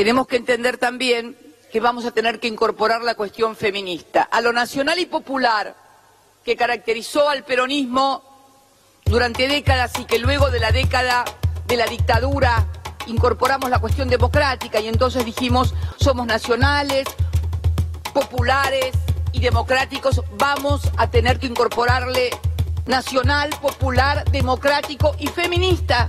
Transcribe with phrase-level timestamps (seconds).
[0.00, 1.36] tenemos que entender también
[1.70, 4.22] que vamos a tener que incorporar la cuestión feminista.
[4.22, 5.76] A lo nacional y popular
[6.42, 8.22] que caracterizó al peronismo
[9.04, 11.26] durante décadas y que luego de la década
[11.66, 12.66] de la dictadura
[13.08, 17.06] incorporamos la cuestión democrática y entonces dijimos somos nacionales,
[18.14, 18.92] populares
[19.32, 22.30] y democráticos, vamos a tener que incorporarle
[22.86, 26.08] nacional, popular, democrático y feminista.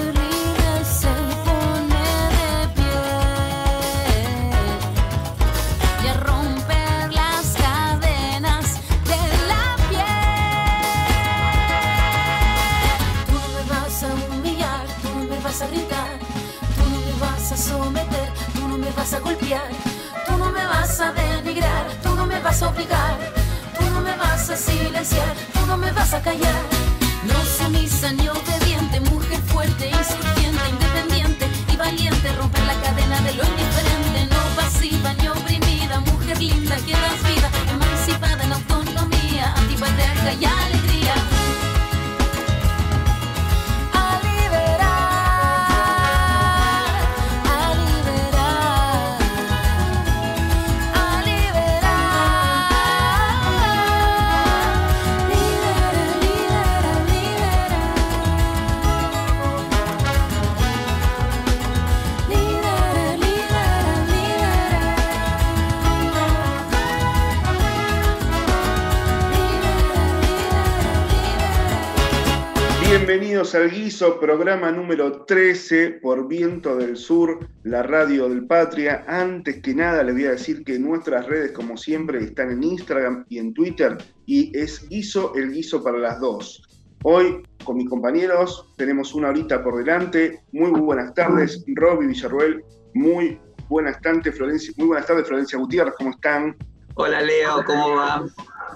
[74.01, 79.05] Programa número 13 por Viento del Sur, la radio del Patria.
[79.07, 83.25] Antes que nada, les voy a decir que nuestras redes, como siempre, están en Instagram
[83.29, 86.63] y en Twitter y es Guiso, el Guiso para las dos.
[87.03, 90.41] Hoy, con mis compañeros, tenemos una horita por delante.
[90.51, 92.63] Muy, buenas tardes, Roby Villarruel.
[92.95, 93.39] Muy
[93.69, 94.73] buenas tardes, Florencia.
[94.77, 95.93] Muy buenas tardes, Florencia Gutiérrez.
[95.95, 96.57] ¿Cómo están?
[96.95, 97.63] Hola, Leo.
[97.67, 98.25] ¿Cómo va?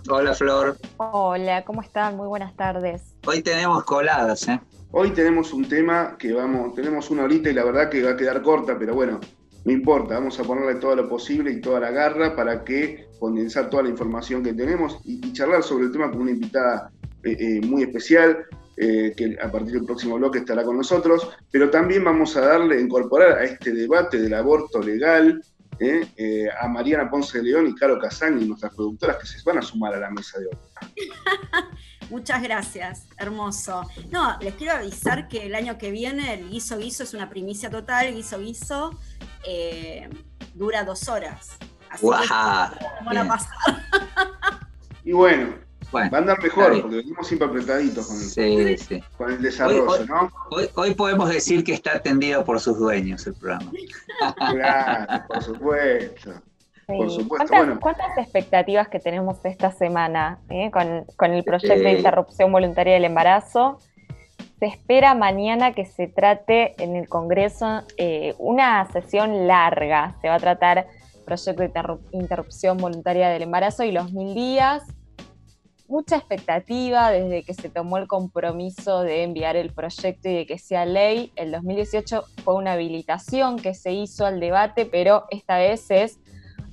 [0.08, 0.78] Hola, Flor.
[0.98, 2.16] Hola, ¿cómo están?
[2.16, 3.16] Muy buenas tardes.
[3.26, 4.62] Hoy tenemos coladas, ¿eh?
[4.98, 8.16] Hoy tenemos un tema que vamos, tenemos una horita y la verdad que va a
[8.16, 9.20] quedar corta, pero bueno,
[9.66, 13.70] no importa, vamos a ponerle todo lo posible y toda la garra para que condensar
[13.70, 16.94] toda la información que tenemos y, charlar sobre el tema con una invitada
[17.26, 18.46] eh, eh, muy especial.
[18.78, 22.80] Eh, que a partir del próximo bloque estará con nosotros, pero también vamos a darle,
[22.80, 25.42] incorporar a este debate del aborto legal,
[26.62, 29.94] a Mariana Ponce de León y Caro Casani, nuestras productoras, que se van a sumar
[29.94, 30.58] a la mesa de hoy.
[32.10, 33.84] Muchas gracias, hermoso.
[34.12, 37.70] No, les quiero avisar que el año que viene el guiso guiso es una primicia
[37.70, 39.00] total, guiso guiso
[39.48, 40.10] eh,
[40.54, 41.58] dura dos horas.
[41.90, 43.56] Así que van a pasar.
[45.04, 45.56] Y bueno,
[45.94, 48.18] Va a andar mejor, porque venimos siempre apretaditos con,
[49.18, 50.30] con el desarrollo, hoy, ¿no?
[50.76, 53.72] Hoy, podemos decir que está atendido por sus dueños el programa.
[54.52, 56.42] claro, por supuesto.
[56.88, 57.80] Por supuesto.
[57.82, 63.80] ¿Cuántas, expectativas que tenemos esta semana eh, con, el proyecto de interrupción voluntaria del embarazo?
[64.60, 70.16] Se espera mañana que se trate en el Congreso eh, una sesión larga.
[70.22, 70.88] Se va a tratar
[71.26, 74.84] proyecto de interrupción voluntaria del embarazo y los mil días.
[75.88, 80.58] Mucha expectativa desde que se tomó el compromiso de enviar el proyecto y de que
[80.58, 81.32] sea ley.
[81.36, 86.20] El 2018 fue una habilitación que se hizo al debate, pero esta vez es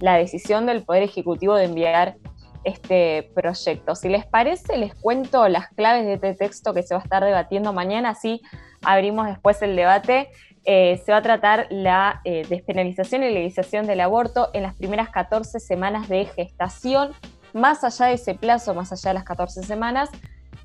[0.03, 2.17] la decisión del Poder Ejecutivo de enviar
[2.65, 3.95] este proyecto.
[3.95, 7.25] Si les parece, les cuento las claves de este texto que se va a estar
[7.25, 8.43] debatiendo mañana, así
[8.83, 10.31] abrimos después el debate.
[10.65, 15.09] Eh, se va a tratar la eh, despenalización y legalización del aborto en las primeras
[15.11, 17.13] 14 semanas de gestación.
[17.53, 20.11] Más allá de ese plazo, más allá de las 14 semanas,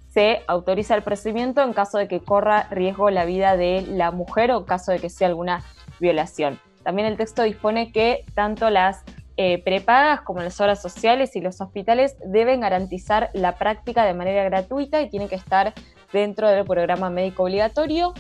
[0.10, 4.51] se autoriza el procedimiento en caso de que corra riesgo la vida de la mujer
[4.51, 5.63] o en caso de que sea alguna
[6.00, 6.60] violación.
[6.84, 9.04] También el texto dispone que tanto las
[9.38, 14.44] eh, prepagas como las obras sociales y los hospitales deben garantizar la práctica de manera
[14.44, 15.74] gratuita y tiene que estar
[16.12, 18.13] dentro del programa médico obligatorio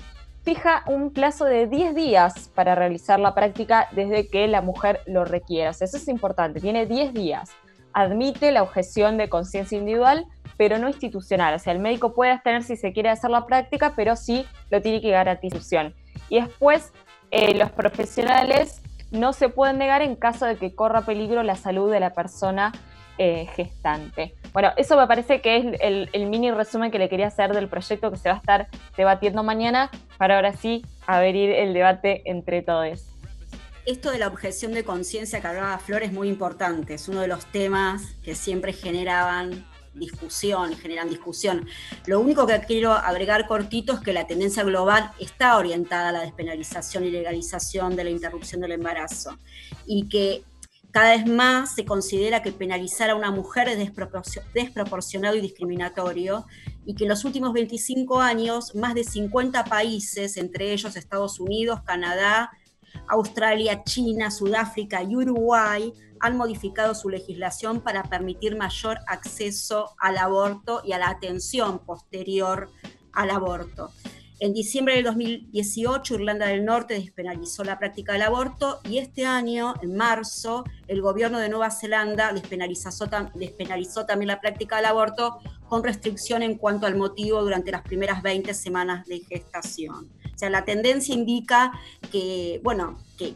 [0.47, 5.25] fija un plazo de 10 días para realizar la práctica desde que la mujer lo
[5.25, 5.71] requiera.
[5.71, 7.49] eso es importante, tiene 10 días.
[7.91, 10.25] Admite la objeción de conciencia individual,
[10.55, 11.53] pero no institucional.
[11.55, 14.81] O sea, el médico puede abstener si se quiere hacer la práctica, pero sí lo
[14.81, 15.91] tiene que garantizar.
[16.29, 16.93] Y después,
[17.29, 18.81] eh, los profesionales
[19.11, 22.71] no se pueden negar en caso de que corra peligro la salud de la persona
[23.19, 24.35] eh, gestante.
[24.53, 28.11] Bueno, eso me parece que es el, mini resumen que le quería hacer del proyecto
[28.11, 33.07] que se va a estar debatiendo mañana, para ahora sí abrir el debate entre todos.
[33.87, 37.27] Esto de la objeción de conciencia que hablaba Flor es muy importante, es uno de
[37.27, 39.65] los temas que siempre generaban
[39.97, 41.67] discusión, generan discusión.
[42.05, 46.21] Lo único que quiero agregar cortito es que la tendencia global está orientada a la
[46.21, 49.37] despenalización y legalización de la interrupción del embarazo
[49.85, 50.43] y que
[50.91, 53.77] cada vez más se considera que penalizar a una mujer es
[54.53, 56.45] desproporcionado y discriminatorio
[56.85, 61.81] y que en los últimos 25 años más de 50 países, entre ellos Estados Unidos,
[61.85, 62.51] Canadá,
[63.09, 70.81] Australia, China, Sudáfrica y Uruguay, han modificado su legislación para permitir mayor acceso al aborto
[70.85, 72.69] y a la atención posterior
[73.13, 73.91] al aborto.
[74.39, 79.73] En diciembre del 2018, Irlanda del Norte despenalizó la práctica del aborto y este año,
[79.81, 85.83] en marzo, el gobierno de Nueva Zelanda despenalizó, despenalizó también la práctica del aborto con
[85.83, 90.07] restricción en cuanto al motivo durante las primeras 20 semanas de gestación.
[90.37, 91.71] O sea, la tendencia indica
[92.11, 93.35] que, bueno, que,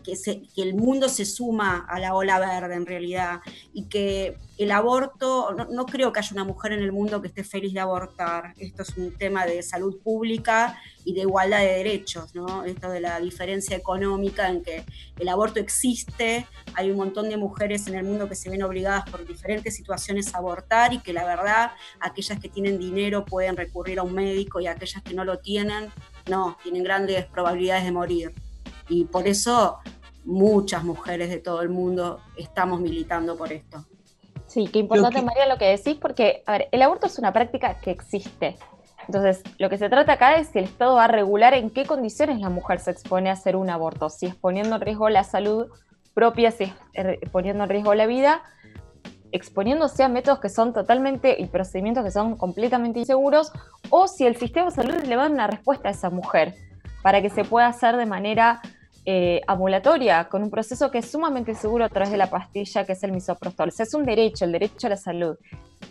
[0.55, 3.39] el mundo se suma a la ola verde en realidad
[3.73, 7.43] y que el aborto, no, creo que haya una mujer en el mundo que esté
[7.43, 8.53] feliz de abortar.
[8.59, 12.63] Esto es un tema de salud pública y de igualdad de derechos, ¿no?
[12.65, 14.85] Esto de la diferencia económica en que
[15.17, 16.45] el aborto existe,
[16.75, 20.35] hay un montón de mujeres en el mundo que se ven obligadas por diferentes situaciones
[20.35, 24.59] a abortar y que la verdad aquellas que tienen dinero pueden recurrir a un médico
[24.59, 25.89] y aquellas que no lo tienen
[26.29, 28.33] no, tienen grandes probabilidades de morir.
[28.89, 29.79] Y por eso
[30.25, 33.85] muchas mujeres de todo el mundo estamos militando por esto.
[34.47, 37.79] Sí, qué importante, María, lo que decís, porque, a ver, el aborto es una práctica
[37.79, 38.57] que existe.
[39.07, 41.85] Entonces, lo que se trata acá es si el Estado va a regular en qué
[41.85, 45.23] condiciones la mujer se expone a hacer un aborto, si es poniendo en riesgo la
[45.23, 45.67] salud
[46.13, 48.43] propia, si es eh, poniendo en riesgo la vida,
[49.31, 53.51] exponiéndose a métodos que son totalmente y procedimientos que son completamente inseguros,
[53.89, 56.55] o si el sistema de salud le va a dar una respuesta a esa mujer
[57.01, 58.61] para que se pueda hacer de manera
[59.05, 62.93] eh, ambulatoria, con un proceso que es sumamente seguro a través de la pastilla que
[62.93, 63.69] es el misoprostol.
[63.69, 65.37] es un derecho, el derecho a la salud.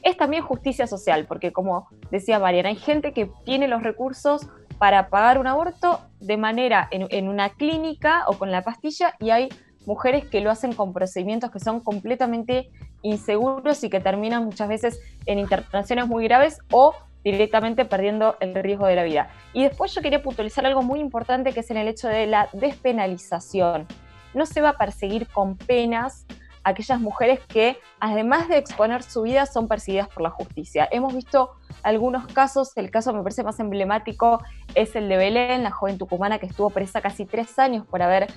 [0.02, 4.47] Es también justicia social, porque como decía Mariana, hay gente que tiene los recursos
[4.78, 9.49] para pagar un aborto de manera en una clínica o con la pastilla y hay
[9.87, 12.70] mujeres que lo hacen con procedimientos que son completamente
[13.02, 16.94] inseguros y que terminan muchas veces en internaciones muy graves o
[17.25, 19.30] directamente perdiendo el riesgo de la vida.
[19.52, 22.49] Y después yo quería puntualizar algo muy importante que es en el hecho de la
[22.52, 23.87] despenalización.
[24.34, 26.26] No se va a perseguir con penas
[26.62, 30.88] aquellas mujeres que, además de exponer su vida, son perseguidas por la justicia.
[30.90, 34.42] Hemos visto algunos casos, el caso me parece más emblemático
[34.75, 38.28] es el de Belén, la joven tucumana que estuvo presa casi tres años por haber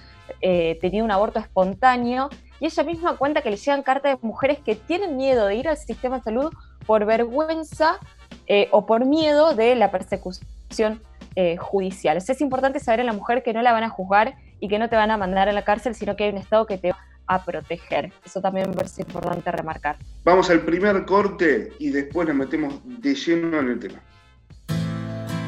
[0.41, 4.59] eh, tenido un aborto espontáneo, y ella misma cuenta que le llegan cartas de mujeres
[4.59, 6.53] que tienen miedo de ir al sistema de salud
[6.85, 7.99] por vergüenza
[8.47, 11.01] eh, o por miedo de la persecución
[11.35, 12.17] eh, judicial.
[12.17, 14.87] es importante saber a la mujer que no la van a juzgar y que no
[14.87, 16.99] te van a mandar a la cárcel, sino que hay un Estado que te va
[17.27, 18.13] a proteger.
[18.25, 19.97] Eso también me parece importante remarcar.
[20.23, 24.01] Vamos al primer corte y después nos metemos de lleno en el tema.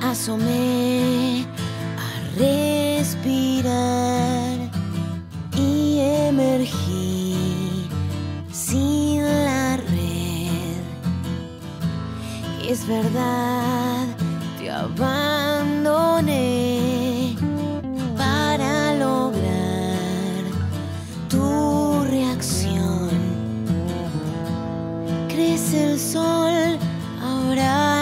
[0.01, 1.45] Asomé
[1.97, 4.44] a respirar
[6.35, 7.87] sumergí
[8.51, 10.81] sin la red.
[12.69, 14.05] Es verdad,
[14.59, 16.27] te abandoné
[18.17, 20.43] para lograr
[21.29, 23.11] tu reacción.
[25.29, 26.77] Crece el sol
[27.23, 27.94] ahora.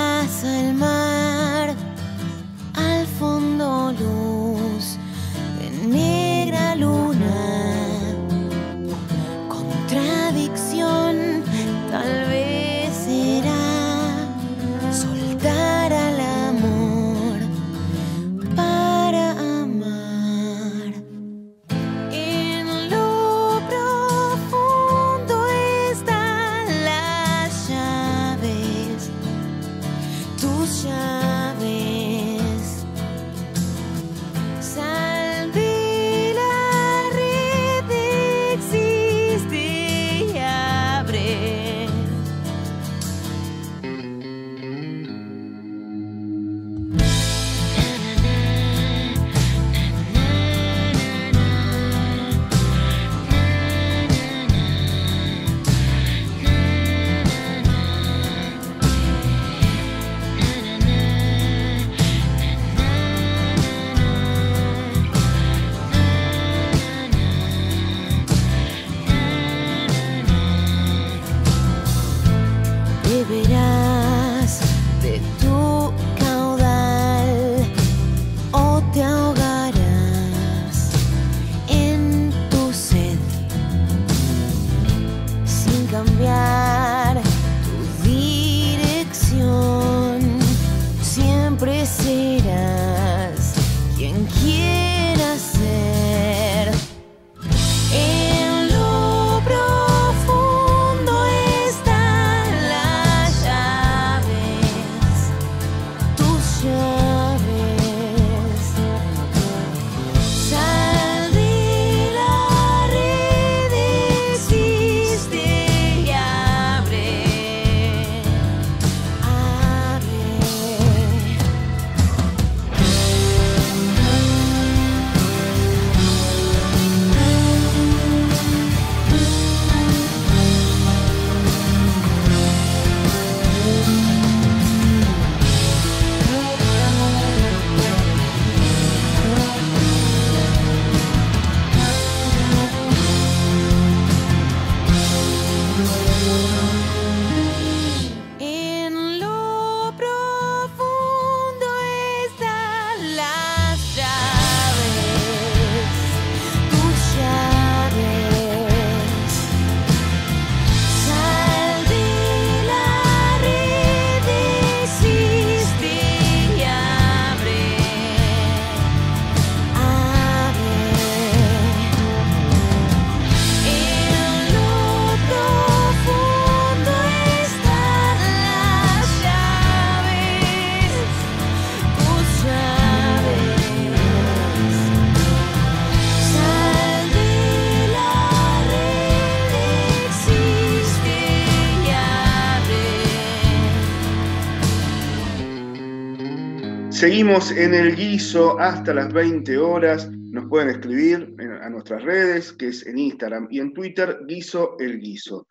[197.03, 200.09] Seguimos en el guiso hasta las 20 horas.
[200.09, 205.01] Nos pueden escribir a nuestras redes, que es en Instagram y en Twitter, guiso el
[205.01, 205.49] guiso.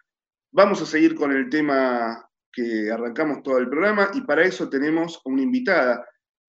[0.51, 5.21] Vamos a seguir con el tema que arrancamos todo el programa y para eso tenemos
[5.27, 6.03] una invitada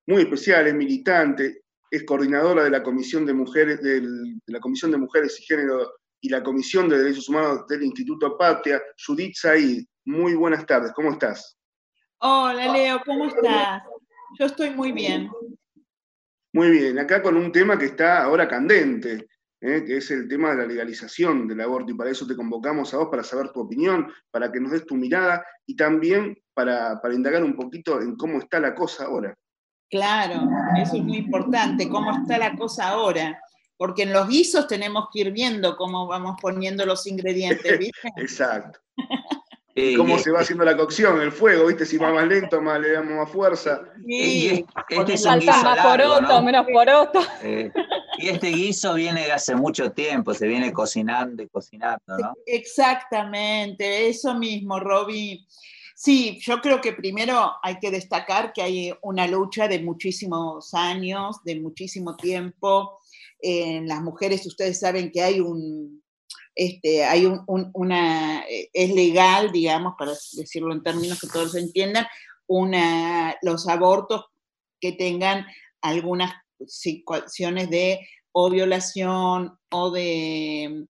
[0.08, 4.02] muy especial, es militante, es coordinadora de la Comisión de Mujeres, de
[4.48, 8.82] la Comisión de Mujeres y Género y la Comisión de Derechos Humanos del Instituto Patria,
[9.06, 9.84] Judith Said.
[10.06, 11.58] Muy buenas tardes, ¿cómo estás?
[12.20, 13.84] Hola Leo, ¿cómo estás?
[14.40, 15.30] Yo estoy muy bien.
[16.54, 19.28] Muy bien, acá con un tema que está ahora candente,
[19.60, 19.84] ¿eh?
[19.86, 22.98] que es el tema de la legalización del aborto, y para eso te convocamos a
[22.98, 27.16] vos para saber tu opinión, para que nos des tu mirada y también para, para
[27.16, 29.36] indagar un poquito en cómo está la cosa ahora.
[29.90, 30.48] Claro,
[30.78, 33.40] eso es muy importante, cómo está la cosa ahora.
[33.78, 38.10] Porque en los guisos tenemos que ir viendo cómo vamos poniendo los ingredientes, ¿viste?
[38.18, 38.80] Exacto.
[39.76, 41.86] Eh, Cómo se va haciendo la cocción, el fuego, ¿viste?
[41.86, 43.82] Si va más lento, más le damos más fuerza.
[44.06, 46.42] y este es un Falta guiso más largo, poroto, ¿no?
[46.44, 47.20] menos poroto.
[47.42, 47.72] Eh,
[48.20, 52.34] y este guiso viene de hace mucho tiempo, se viene cocinando y cocinando, ¿no?
[52.46, 55.44] exactamente, eso mismo, Roby.
[55.96, 61.44] Sí, yo creo que primero hay que destacar que hay una lucha de muchísimos años,
[61.44, 63.00] de muchísimo tiempo.
[63.40, 66.03] En las mujeres, ustedes saben que hay un,
[66.56, 71.56] este, hay un- un- una, eh, es legal, digamos, para decirlo en términos que todos
[71.56, 72.06] entiendan,
[73.42, 74.26] los abortos
[74.80, 75.46] que tengan
[75.82, 76.34] algunas
[76.68, 78.00] situaciones de
[78.34, 80.86] o violación o de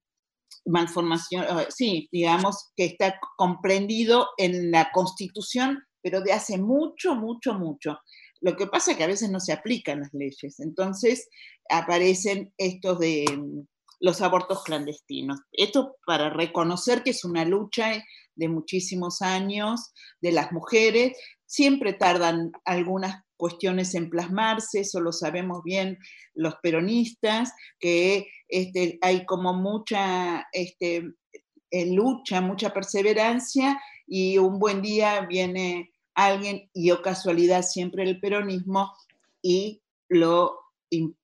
[0.66, 7.54] malformación, eh, sí, digamos que está comprendido en la Constitución, pero de hace mucho, mucho,
[7.56, 8.00] mucho.
[8.42, 11.30] Lo que pasa es que a veces no se aplican las leyes, entonces
[11.70, 13.62] aparecen estos de mm,
[14.02, 15.40] los abortos clandestinos.
[15.52, 18.04] Esto para reconocer que es una lucha
[18.36, 25.64] de muchísimos años de las mujeres, siempre tardan algunas cuestiones en plasmarse, eso lo sabemos
[25.64, 25.98] bien
[26.34, 31.14] los peronistas, que este, hay como mucha este,
[31.72, 38.92] lucha, mucha perseverancia y un buen día viene alguien, y o casualidad siempre el peronismo,
[39.42, 40.60] y lo,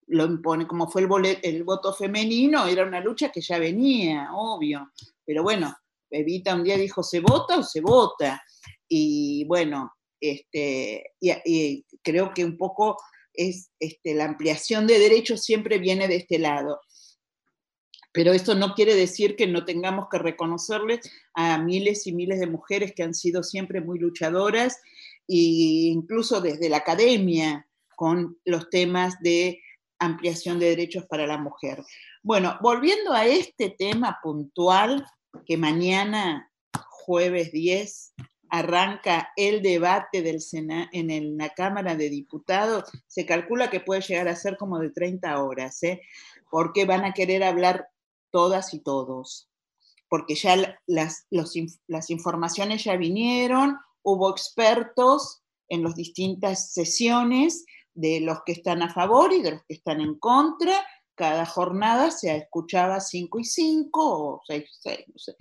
[0.07, 1.01] lo impone, como fue
[1.43, 4.91] el, voto femenino, era una lucha que ya venía, obvio,
[5.25, 5.75] pero bueno,
[6.09, 8.41] Evita un día dijo, ¿se vota o se vota?
[8.87, 12.97] Y bueno, este, y creo que un poco
[13.33, 16.79] es este, la ampliación de derechos siempre viene de este lado.
[18.13, 22.47] Pero esto no quiere decir que no tengamos que reconocerles a miles y miles de
[22.47, 24.79] mujeres que han sido siempre muy luchadoras
[25.27, 27.66] e incluso desde la academia
[27.97, 29.59] con los temas de
[29.97, 31.83] ampliación de derechos para la mujer.
[32.21, 35.03] Bueno, volviendo a este tema puntual,
[35.47, 36.51] que mañana,
[36.89, 38.13] jueves 10,
[38.49, 44.27] arranca el debate del Sena en la Cámara de Diputados, se calcula que puede llegar
[44.27, 45.99] a ser como de 30 horas, ¿eh?
[46.51, 47.87] porque van a querer hablar
[48.29, 49.49] todas y todos,
[50.07, 51.25] porque ya la- las,
[51.87, 57.65] las informaciones ya vinieron, hubo expertos en las distintas sesiones
[57.97, 60.73] de los que están a favor y de los que están en contra.
[61.15, 65.35] Cada jornada se escuchaba 5 y 5 o 6 y 6, no sé.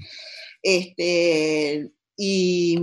[0.63, 2.79] Este, y,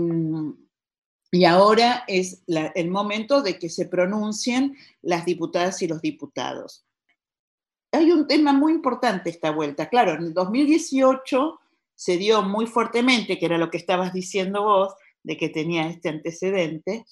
[1.31, 6.85] y ahora es el momento de que se pronuncien las diputadas y los diputados.
[7.91, 9.89] Hay un tema muy importante esta vuelta.
[9.89, 11.59] Claro, en el 2018
[11.95, 16.09] se dio muy fuertemente, que era lo que estabas diciendo vos, de que tenía este
[16.09, 17.05] antecedente,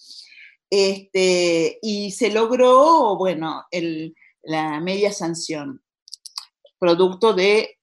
[0.72, 3.66] este, y se logró, bueno,
[4.42, 5.84] la media sanción,
[6.80, 7.78] producto de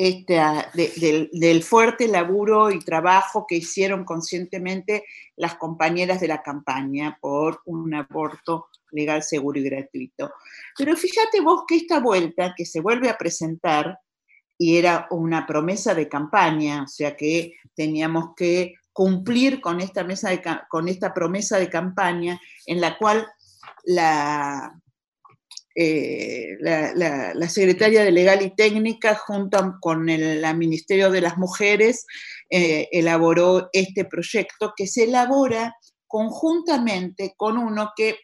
[0.00, 5.04] de- del, del fuerte laburo y trabajo que hicieron conscientemente
[5.36, 10.32] las compañeras de la campaña por un aborto legal, seguro y gratuito.
[10.78, 13.98] Pero fíjate vos que esta vuelta que se vuelve a presentar,
[14.56, 20.30] y era una promesa de campaña, o sea que teníamos que cumplir con esta, mesa
[20.30, 23.26] de con esta promesa de campaña en la cual
[23.84, 24.72] la,
[25.74, 31.20] eh, la, la- la secretaria de Legal y Técnica, junto con el la Ministerio de
[31.20, 32.06] las Mujeres,
[32.50, 35.74] eh, elaboró este proyecto que se elabora
[36.06, 38.16] conjuntamente con uno que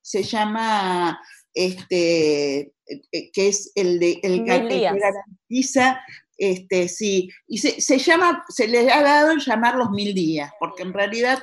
[0.00, 1.20] se llama,
[1.52, 4.96] este, eh, que es el, de, el, que días.
[4.98, 6.00] garantiza,
[6.38, 10.52] este, sí, y se, se llama, se le ha dado en llamar los mil días,
[10.60, 11.42] porque en realidad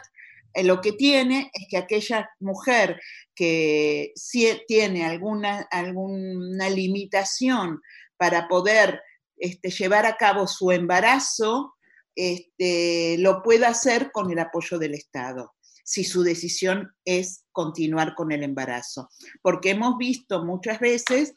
[0.55, 2.99] eh, lo que tiene es que aquella mujer
[3.35, 7.81] que sí tiene alguna, alguna limitación
[8.17, 9.01] para poder
[9.37, 11.75] este, llevar a cabo su embarazo,
[12.15, 15.53] este, lo pueda hacer con el apoyo del Estado,
[15.83, 19.09] si su decisión es continuar con el embarazo.
[19.41, 21.33] Porque hemos visto muchas veces,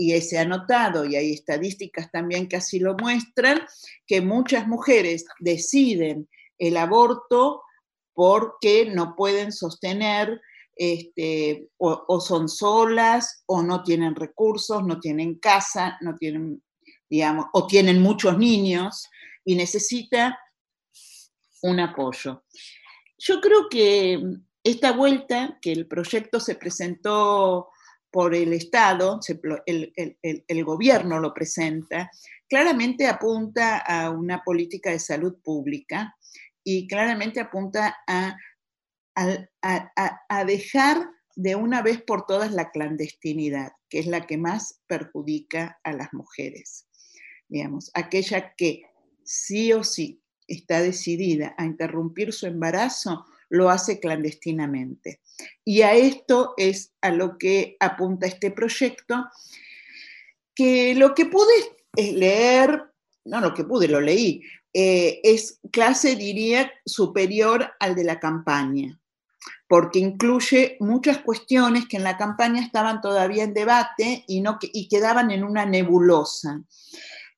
[0.00, 3.60] y se ha notado, y hay estadísticas también que así lo muestran,
[4.06, 7.62] que muchas mujeres deciden el aborto
[8.14, 10.40] porque no pueden sostener
[10.74, 16.62] este, o, o, son solas, o no tienen recursos, no tienen casa, no tienen,
[17.10, 19.06] digamos, o tienen muchos niños
[19.44, 20.40] y necesita
[21.60, 22.44] un apoyo.
[23.18, 24.18] Yo creo que
[24.64, 27.68] esta vuelta, que el proyecto se presentó
[28.10, 29.20] por el Estado,
[29.66, 32.10] el, gobierno lo presenta,
[32.48, 36.16] claramente apunta a una política de salud pública
[36.64, 38.36] y claramente apunta a,
[39.14, 45.78] a, dejar de una vez por todas la clandestinidad, que es la que más perjudica
[45.84, 46.86] a las mujeres.
[47.48, 48.82] Digamos, aquella que
[49.24, 55.20] sí o sí está decidida a interrumpir su embarazo, lo hace clandestinamente.
[55.64, 59.26] Y a esto es a lo que apunta este proyecto,
[60.54, 61.52] que lo que pude
[61.96, 62.84] leer,
[63.24, 68.98] no lo que pude, lo leí, eh, es clase, diría, superior al de la campaña,
[69.68, 74.88] porque incluye muchas cuestiones que en la campaña estaban todavía en debate y, no, y
[74.88, 76.62] quedaban en una nebulosa.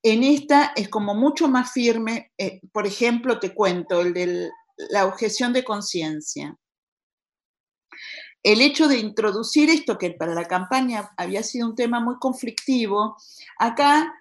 [0.02, 4.50] En esta es como mucho más firme, eh, por ejemplo, te cuento, el de
[4.90, 6.56] la objeción de conciencia.
[8.42, 13.16] El hecho de introducir esto, que para la campaña había sido un tema muy conflictivo,
[13.58, 14.12] acá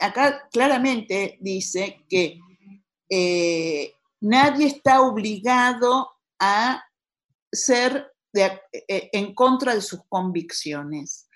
[0.00, 2.40] acá claramente dice que
[3.10, 6.82] eh, nadie está obligado a
[7.52, 11.28] ser de- eh, en contra de sus convicciones,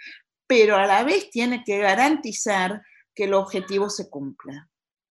[0.47, 2.83] pero a la vez tiene que garantizar
[3.15, 4.71] que el objetivo se cumpla.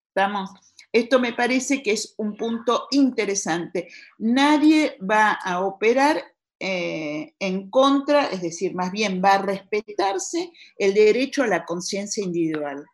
[0.09, 0.51] ¿Estamos?
[0.93, 3.89] Esto me parece que es un punto interesante.
[4.19, 6.23] Nadie va a operar
[6.59, 12.25] eh, en contra, es decir, más bien va a respetarse el derecho a la conciencia
[12.25, 12.85] individual.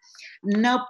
[0.42, 0.84] No,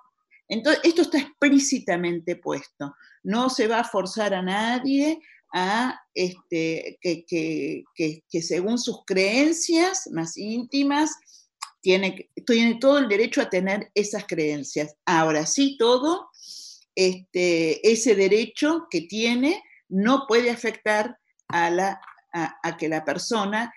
[0.49, 2.95] entonces, esto está explícitamente puesto.
[3.23, 5.21] No se va a forzar a nadie
[5.55, 7.85] a este, que, que-
[8.29, 11.11] que- según sus creencias más íntimas
[11.81, 14.95] tiene, tiene todo el derecho a tener esas creencias.
[15.05, 16.29] Ahora sí, todo
[16.95, 22.01] este, ese derecho que tiene no puede afectar a, la,
[22.33, 23.73] a, que la persona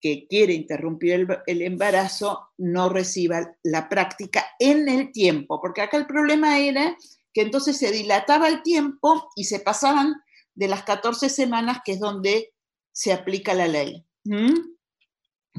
[0.00, 5.96] que quiere interrumpir el, el embarazo no reciba la práctica en el tiempo, porque acá
[5.96, 6.96] el problema era
[7.34, 10.14] que entonces se dilataba el tiempo y se pasaban
[10.54, 12.52] de las 14 semanas, que es donde
[12.92, 14.04] se aplica la ley,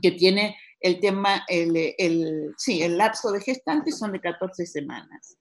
[0.02, 5.38] que tiene el tema, el, el- sí, el lapso de gestantes son de 14 semanas.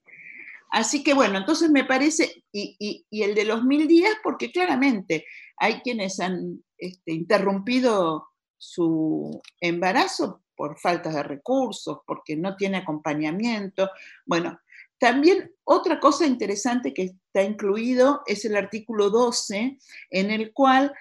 [0.70, 5.24] Así que bueno, entonces me parece, y, el de los mil días, porque claramente
[5.56, 13.88] hay quienes han este, interrumpido su embarazo por falta de recursos, porque no tiene acompañamiento.
[14.26, 14.60] Bueno,
[14.98, 19.78] también otra cosa interesante que está incluido es el artículo 12,
[20.10, 20.92] en el cual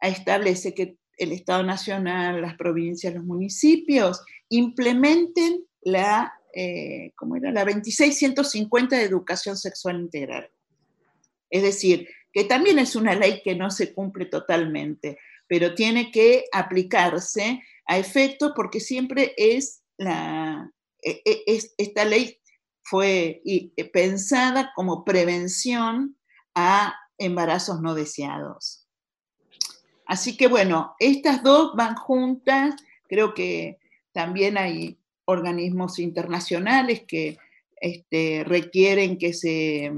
[0.00, 7.50] establece que el Estado Nacional, las provincias, los municipios implementen la, eh, ¿cómo era?
[7.52, 10.50] la 2650 de educación sexual integral.
[11.48, 16.44] Es decir, que también es una ley que no se cumple totalmente, pero tiene que
[16.52, 20.70] aplicarse a efecto porque siempre es la,
[21.02, 22.38] e- e- es- esta ley
[22.82, 26.16] fue eh, pensada como prevención
[26.54, 28.86] a embarazos no deseados.
[30.06, 32.74] Así que bueno, estas dos van juntas,
[33.08, 33.78] creo que
[34.12, 34.99] también hay
[35.30, 37.38] organismos internacionales que
[37.80, 39.90] este, requieren que, se,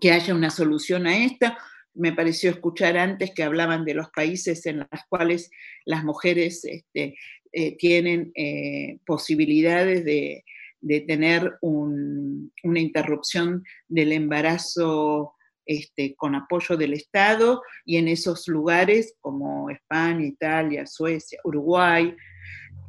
[0.00, 1.56] que haya una solución a esta.
[1.94, 5.50] Me pareció escuchar antes que hablaban de los países en los cuales
[5.84, 7.16] las mujeres este,
[7.52, 10.44] eh, tienen eh, posibilidades de,
[10.80, 15.34] de tener un- una interrupción del embarazo
[15.64, 22.16] este, con apoyo del Estado y en esos lugares como España, Italia, Suecia, Uruguay,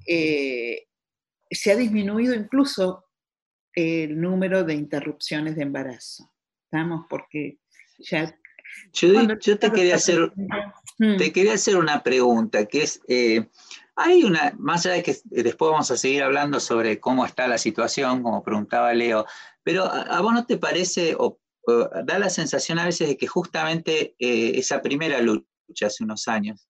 [0.08, 0.88] eh,
[1.56, 3.06] se ha disminuido incluso
[3.74, 6.32] el número de interrupciones de embarazo.
[6.66, 7.06] ¿Estamos?
[7.10, 7.60] Porque
[8.00, 8.38] ya...
[9.00, 10.32] Judith, yo te quería hacer,
[11.00, 11.18] Mm.
[11.18, 13.48] te quería hacer una pregunta, que es, eh,
[13.96, 17.58] hay una, más allá de que después vamos a seguir hablando sobre cómo está la
[17.58, 19.26] situación, como preguntaba Leo,
[19.64, 23.18] pero ¿a, a vos no te parece, o, o da la sensación a veces de
[23.18, 26.68] que justamente eh, esa primera lucha hace unos años,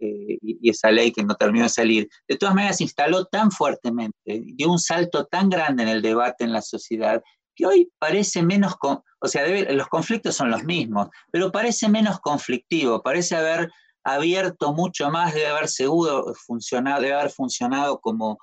[0.00, 3.50] eh, y, esa ley que no terminó de salir, de todas maneras se instaló tan
[3.50, 7.22] fuertemente, dio un salto tan grande en el debate en la sociedad,
[7.54, 12.20] que hoy parece menos, con- o sea, los conflictos son los mismos, pero parece menos
[12.20, 13.70] conflictivo, parece haber
[14.04, 18.38] abierto mucho más, debe haber seguro funcionado, haber funcionado como,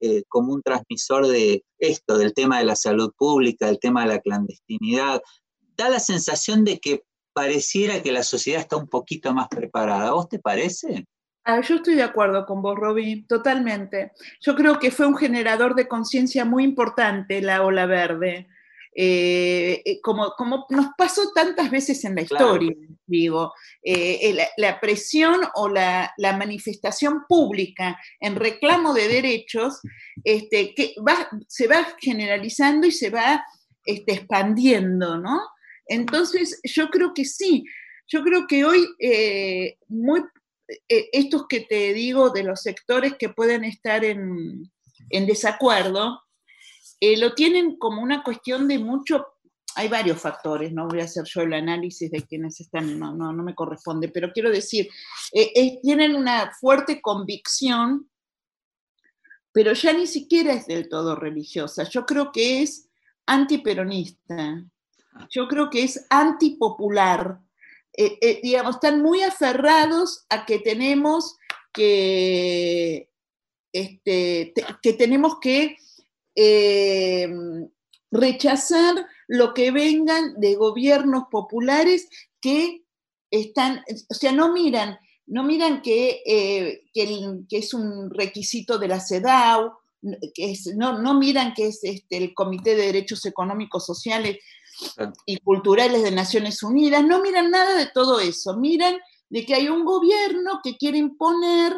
[0.00, 4.14] eh, como un transmisor de esto, del tema de la salud pública, del tema de
[4.14, 5.20] la clandestinidad.
[5.76, 7.02] Da la sensación de que
[7.40, 10.08] pareciera que la sociedad está un poquito más preparada.
[10.08, 11.04] ¿A vos te parece?
[11.44, 14.12] Ah, yo estoy de acuerdo con vos, Robin, totalmente.
[14.40, 18.48] Yo creo que fue un generador de conciencia muy importante la ola verde.
[18.98, 22.46] Eh, eh, como, como nos pasó tantas veces en la Claro.
[22.54, 22.72] historia,
[23.06, 29.82] digo, eh, eh, la, la presión o la, la manifestación pública en reclamo de derechos
[30.24, 33.44] este, que va- se va generalizando y se va
[33.84, 35.42] este, expandiendo, ¿no?
[35.86, 37.64] Entonces, yo creo que sí,
[38.08, 39.78] yo creo que hoy eh,
[40.88, 44.70] eh, estos que te digo de los sectores que pueden estar en,
[45.10, 46.22] desacuerdo,
[47.00, 49.26] eh, lo tienen como una cuestión de mucho,
[49.74, 53.32] hay varios factores, no voy a hacer yo el análisis de quienes están, no, no,
[53.32, 54.88] me corresponde, pero quiero decir,
[55.82, 58.08] tienen una fuerte convicción,
[59.52, 62.88] pero ya ni siquiera es del todo religiosa, yo creo que es
[63.26, 64.64] antiperonista,
[65.30, 67.40] yo creo que es antipopular,
[67.96, 71.36] eh, eh, digamos, están muy aferrados a que tenemos
[71.72, 73.10] que,
[73.72, 75.76] este, te- que tenemos que
[76.34, 77.28] eh,
[78.10, 82.08] rechazar lo que vengan de gobiernos populares
[82.40, 82.82] que
[83.30, 86.22] están, o sea, no miran, no miran que,
[86.94, 89.72] que es un requisito de la CEDAW,
[90.34, 94.36] que es- no, no miran que es este, el Comité de Derechos Económicos, Sociales
[95.24, 98.96] y Culturales de Naciones Unidas, no miran nada de todo eso, miran
[99.28, 101.76] de que hay un gobierno que quiere imponer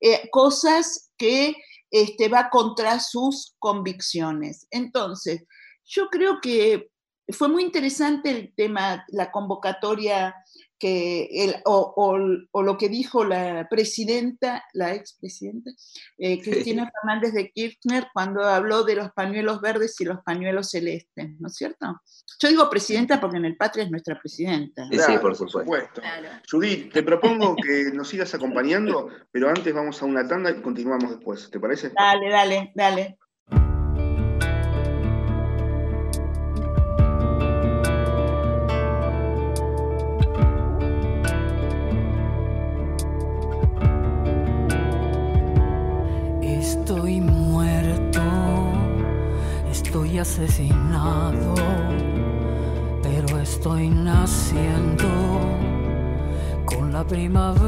[0.00, 1.54] eh, cosas que
[1.90, 4.66] este, va contra sus convicciones.
[4.70, 5.44] Entonces,
[5.84, 6.90] yo creo que
[7.28, 10.34] fue muy interesante el tema, la convocatoria
[10.78, 12.18] que el- o, o-
[12.50, 15.70] o lo que dijo la presidenta, la expresidenta,
[16.18, 21.30] eh, Cristina Fernández de Kirchner, cuando habló de los pañuelos verdes y los pañuelos celestes,
[21.40, 22.00] ¿no es cierto?
[22.40, 24.84] Yo digo presidenta porque en el Patria es nuestra presidenta.
[24.90, 26.00] Sí, sí, Claro, por supuesto.
[26.00, 26.28] Claro.
[26.50, 31.10] Judith, te propongo que nos sigas acompañando, pero antes vamos a una tanda y continuamos
[31.10, 31.50] después.
[31.50, 31.90] ¿Te parece?
[31.96, 33.18] Dale, dale, dale.
[50.18, 51.54] Asesinado,
[53.02, 55.08] pero estoy naciendo
[56.64, 57.66] con la primavera.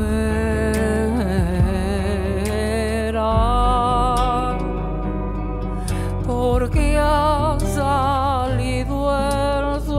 [6.27, 9.99] Porque ha salido el.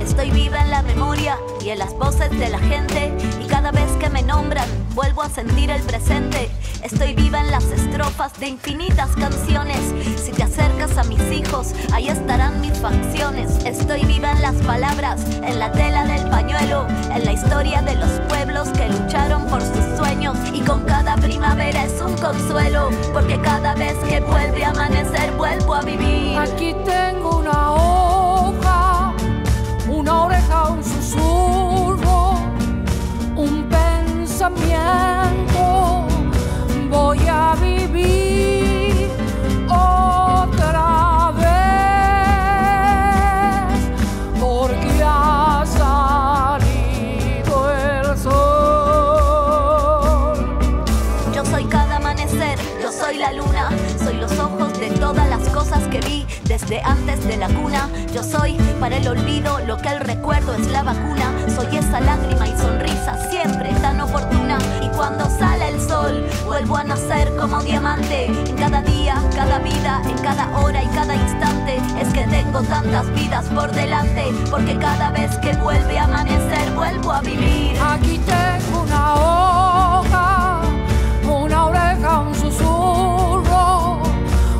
[0.00, 3.90] Estoy viva en la memoria y en las voces de la gente y cada vez
[3.98, 6.50] que me nombran vuelvo a sentir el presente.
[6.82, 9.78] Estoy viva en las estrofas de infinitas canciones.
[10.16, 13.64] Si te acercas a mis hijos, ahí estarán mis facciones.
[13.66, 18.08] Estoy viva en las palabras, en la tela del pañuelo, en la historia de los
[18.28, 20.38] pueblos que lucharon por sus sueños.
[20.54, 25.74] Y con cada primavera es un consuelo, porque cada vez que vuelve a amanecer vuelvo
[25.74, 26.38] a vivir.
[26.38, 29.12] Aquí tengo una hoja,
[29.86, 32.38] una oreja, un susurro,
[33.36, 35.49] un pensamiento.
[37.10, 39.10] Voy a vivir
[39.68, 41.50] otra vez
[44.38, 48.30] porque ha salido el sol.
[51.34, 55.82] Yo soy cada amanecer, yo soy la luna, soy los ojos de todas las cosas
[55.88, 57.88] que vi desde antes de la cuna.
[58.14, 61.34] Yo soy para el olvido lo que el recuerdo es la vacuna.
[61.56, 64.58] Soy esa lágrima y sonrisa siempre tan oportuna.
[64.80, 65.69] Y cuando sale
[66.46, 68.26] vuelvo a nacer como diamante.
[68.26, 71.76] En cada día, cada vida, en cada hora y cada instante.
[72.00, 77.12] Es que tengo tantas vidas por delante, porque cada vez que vuelve a amanecer, vuelvo
[77.12, 77.76] a vivir.
[77.80, 80.60] Aquí tengo una hoja,
[81.28, 84.02] una oreja, un susurro,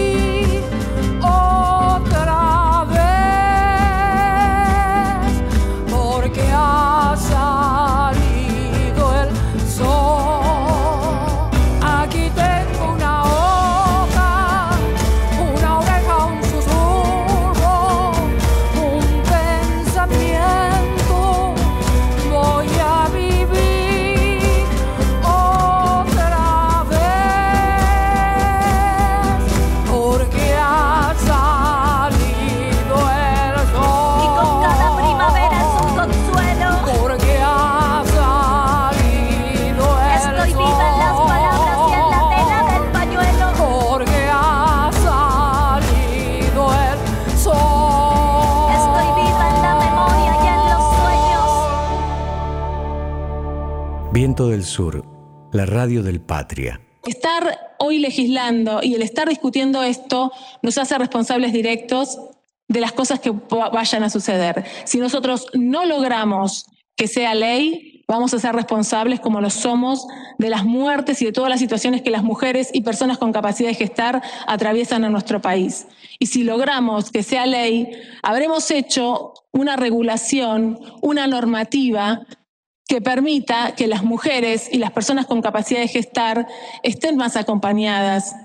[54.14, 55.06] Viento del Sur,
[55.54, 56.82] la radio del Patria.
[57.06, 62.20] Estar hoy legislando y el estar discutiendo esto nos hace responsables directos
[62.68, 64.66] de las cosas que va- vayan a suceder.
[64.86, 70.06] Si nosotros no logramos que sea ley, vamos a ser responsables como lo somos
[70.38, 73.70] de las muertes y de todas las situaciones que las mujeres y personas con capacidad
[73.70, 75.88] de gestar atraviesan en nuestro país.
[76.20, 77.90] Y si logramos que sea ley,
[78.22, 82.22] habremos hecho una regulación, una normativa
[82.92, 86.46] que permita que las mujeres y las personas con capacidad de gestar
[86.84, 88.36] estén más acompañadas,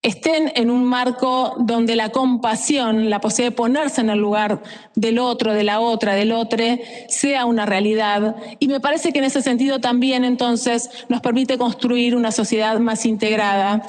[0.00, 4.62] estén en un marco donde la compasión, la posibilidad de ponerse en el lugar
[4.94, 6.64] del otro, de la otra, del otro,
[7.08, 8.36] sea una realidad.
[8.58, 13.04] Y me parece que en ese sentido también entonces nos permite construir una sociedad más
[13.04, 13.82] integrada,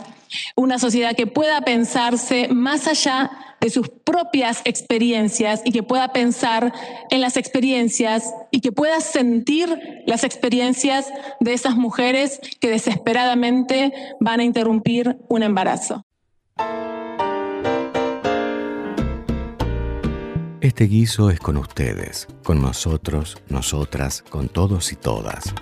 [0.57, 6.73] una sociedad que pueda pensarse más allá de sus propias experiencias y que pueda pensar
[7.09, 11.07] en las experiencias y que pueda sentir las experiencias
[11.39, 16.05] de esas mujeres que desesperadamente van a interrumpir un embarazo.
[20.59, 25.53] Este guiso es con ustedes, con nosotros, nosotras, con todos y todas.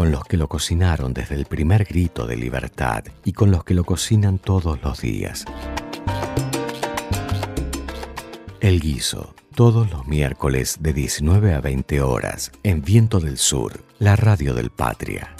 [0.00, 3.74] Con los que lo cocinaron desde el primer grito de libertad y con los que
[3.74, 5.44] lo cocinan todos los días.
[8.60, 14.16] El guiso, todos los miércoles de 19 a 20 horas en Viento del Sur, la
[14.16, 15.36] radio del Patria.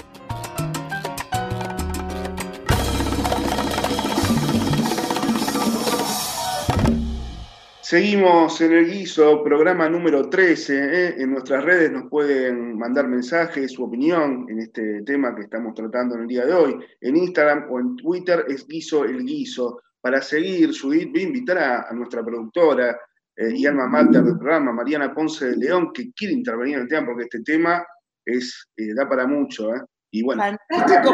[7.90, 10.74] Seguimos en el guiso, programa número 13.
[10.79, 11.14] ¿eh?
[11.18, 16.14] En nuestras redes nos pueden mandar mensajes, su opinión en este tema que estamos tratando
[16.14, 16.76] en el día de hoy.
[17.00, 19.83] En Instagram o en Twitter es guiso el guiso.
[20.00, 22.96] Para seguir, Judith, voy a invitar a, nuestra productora
[23.35, 26.88] eh, y alma mater del programa, Mariana Ponce de León, que quiere intervenir en el
[26.88, 27.85] tema porque este tema
[28.24, 29.74] es, eh, da para mucho.
[29.74, 29.81] ¿eh?
[30.12, 30.44] Y bueno.
[30.44, 31.12] Fantástico,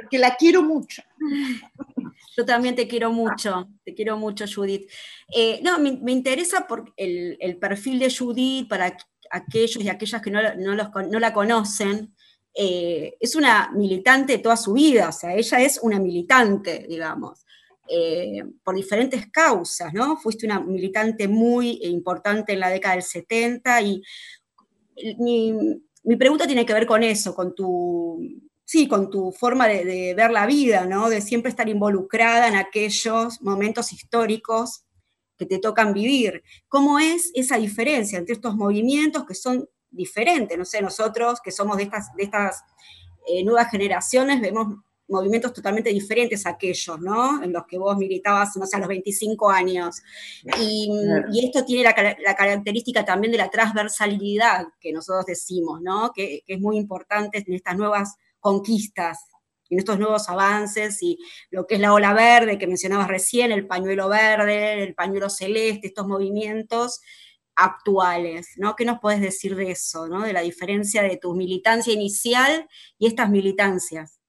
[0.00, 1.02] porque la quiero mucho.
[2.36, 4.90] Yo también te quiero mucho, te quiero mucho, Judith.
[5.34, 6.66] Eh, no, me, interesa
[6.96, 8.96] el, perfil de Judith para
[9.30, 12.14] aquellos y aquellas que no, la conocen.
[12.56, 17.44] Eh, es una militante toda su vida, o sea, ella es una militante, digamos,
[17.88, 20.16] eh, por diferentes causas, ¿no?
[20.16, 24.02] Fuiste una militante muy importante en la década del 70 y
[26.04, 28.20] mi pregunta tiene que ver con eso, con tu
[28.64, 31.08] sí, con tu forma de, ver la vida, ¿no?
[31.08, 34.84] De siempre estar involucrada en aquellos momentos históricos
[35.36, 36.42] que te tocan vivir.
[36.68, 40.56] ¿Cómo es esa diferencia entre estos movimientos que son diferentes?
[40.56, 42.62] No sé, nosotros que somos de estas, de estas
[43.26, 47.42] eh, nuevas generaciones vemos movimientos totalmente diferentes a aquellos, ¿no?
[47.42, 50.02] En los que vos militabas, no sé, a los 25 años.
[50.58, 50.90] Y,
[51.44, 51.94] esto tiene la,
[52.34, 56.10] característica también de la transversalidad que nosotros decimos, ¿no?
[56.14, 59.18] Que, que es muy importante en estas nuevas conquistas,
[59.70, 61.18] en estos nuevos avances y
[61.50, 65.86] lo que es la ola verde que mencionabas recién, el pañuelo verde, el pañuelo celeste,
[65.86, 67.00] estos movimientos
[67.56, 68.76] actuales, ¿no?
[68.76, 70.22] ¿Qué nos puedes decir de eso, ¿no?
[70.22, 74.20] De la diferencia de tu militancia inicial y estas militancias.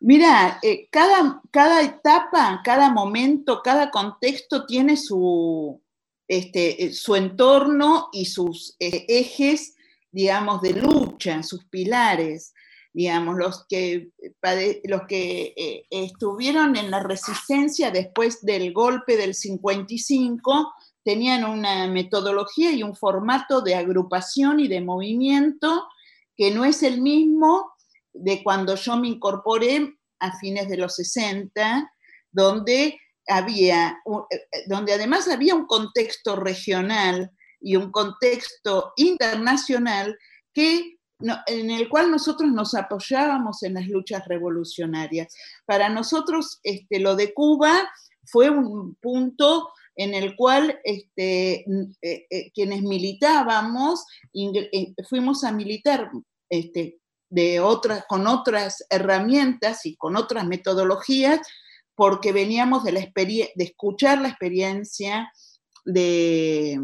[0.00, 5.80] Mira, eh, cada, cada, etapa, cada momento, cada contexto tiene su,
[6.26, 9.76] este, eh, su entorno y sus eh, ejes,
[10.10, 12.52] digamos, de lucha, sus pilares
[12.96, 14.08] digamos, los que,
[14.84, 20.72] los que eh, estuvieron en la resistencia después del golpe del 55
[21.04, 25.86] tenían una metodología y un formato de agrupación y de movimiento
[26.38, 27.70] que no es el mismo
[28.14, 31.92] de cuando yo me incorporé a fines de los 60,
[32.32, 33.98] donde había,
[34.30, 37.30] eh, donde además había un contexto regional
[37.60, 40.16] y un contexto internacional
[40.54, 45.34] que en el cual nosotros nos apoyábamos en las luchas revolucionarias.
[45.64, 47.88] Para nosotros este, lo de Cuba
[48.24, 51.64] fue un punto en el cual este,
[52.02, 56.10] eh, eh, quienes militábamos eh, fuimos a militar
[56.50, 56.98] este,
[57.30, 61.40] de otras, con otras herramientas y con otras metodologías
[61.94, 65.32] porque veníamos de, la de escuchar la experiencia
[65.86, 66.78] de,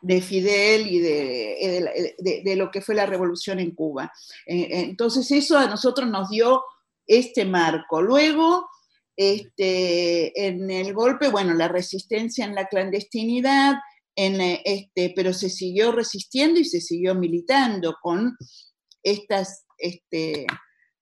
[0.00, 4.12] de Fidel y eh, de, lo que fue la revolución en Cuba.
[4.46, 6.62] Eh, entonces eso a nosotros nos dio
[7.06, 8.00] este marco.
[8.00, 8.68] Luego,
[9.16, 13.76] este, en el golpe, bueno, la resistencia en la clandestinidad,
[14.14, 18.36] en eh, este, pero se siguió resistiendo y se siguió militando con
[19.02, 20.46] estas, este,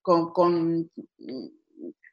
[0.01, 0.89] con,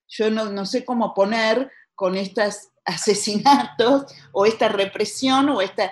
[0.08, 5.90] yo no, no sé cómo poner con estos asesinatos o esta represión o esta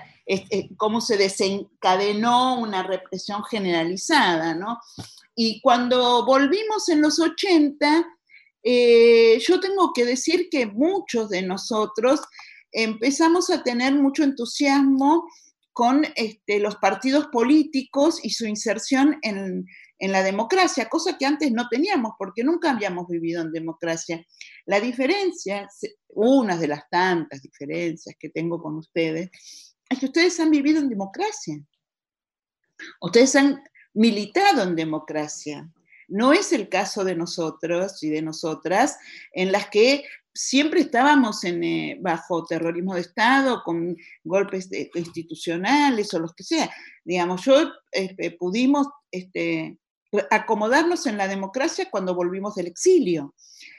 [0.77, 4.79] cómo se desencadenó una represión generalizada, ¿no?
[5.35, 8.07] Y cuando volvimos en los 80,
[8.63, 12.21] eh, yo tengo que decir que muchos de nosotros
[12.71, 15.27] empezamos a tener mucho entusiasmo
[15.73, 19.65] con este, los partidos políticos y su inserción en,
[19.99, 24.25] en, la democracia, cosa que antes no teníamos porque nunca habíamos vivido en democracia.
[24.67, 25.67] La diferencia,
[26.09, 29.31] una de las tantas diferencias que tengo con ustedes,
[29.93, 31.61] es que ustedes han vivido en democracia.
[33.01, 33.63] Ustedes han
[33.95, 35.71] militado en democracia.
[36.09, 38.99] No es el caso de nosotros y de nosotras,
[39.33, 46.35] en las que siempre estábamos eh, bajo terrorismo de Estado, con golpes institucionales o los
[46.35, 46.71] que sea.
[47.05, 49.79] Digamos, yo este, pudimos este,
[50.31, 53.35] acomodarnos en la democracia cuando volvimos del exilio.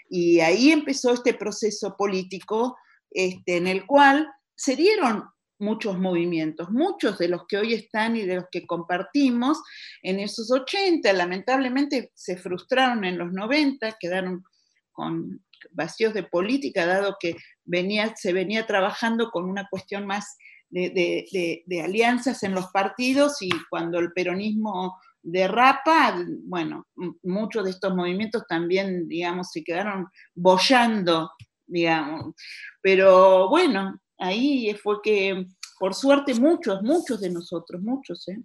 [0.10, 2.78] Y ahí empezó este proceso político
[3.10, 5.24] este, en el cual se dieron
[5.64, 9.62] muchos movimientos, muchos de los que hoy están y de los que compartimos
[10.02, 14.44] en esos 80, lamentablemente se frustraron en los 90, quedaron
[14.92, 20.38] con vacíos de política, dado que venía, se venía trabajando con una cuestión más
[20.70, 26.88] de, alianzas en los partidos y cuando el peronismo derrapa, bueno,
[27.24, 31.32] muchos de estos movimientos también, digamos, se quedaron bollando,
[31.66, 32.36] digamos.
[32.82, 35.48] Pero bueno, ahí fue que,
[35.80, 38.42] por suerte, muchos, muchos de nosotros, muchos, ¿eh?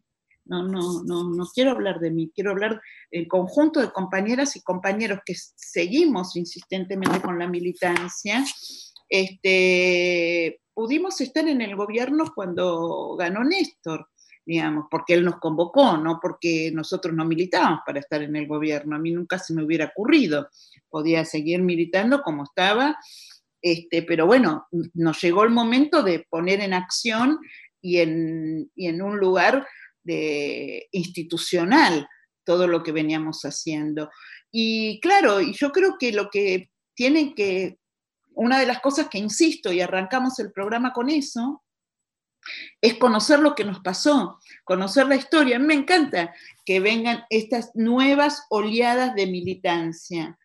[0.49, 2.81] no, no, no, no quiero hablar de mí, quiero hablar
[3.13, 8.45] del conjunto de compañeras y compañeros que seguimos insistentemente con la militancia.
[9.09, 14.09] Este, pudimos estar en el gobierno cuando ganó Néstor,
[14.45, 18.97] digamos, porque él nos convocó, no porque nosotros no militábamos para estar en el gobierno.
[18.97, 20.49] A mí nunca se me hubiera ocurrido.
[20.89, 22.97] Podía seguir militando como estaba,
[23.63, 27.39] este, pero bueno, nos llegó el momento de poner en acción
[27.81, 29.67] y en, un lugar
[30.93, 32.09] institucional
[32.45, 34.11] todo lo que veníamos haciendo.
[34.51, 37.79] Y claro, yo creo que lo que tiene que,
[38.33, 41.63] una de las cosas que insisto, y arrancamos el programa con eso,
[42.81, 45.57] es conocer lo que nos pasó, conocer la historia.
[45.57, 46.35] A mí me encanta
[46.65, 50.39] que vengan estas nuevas oleadas de militancia,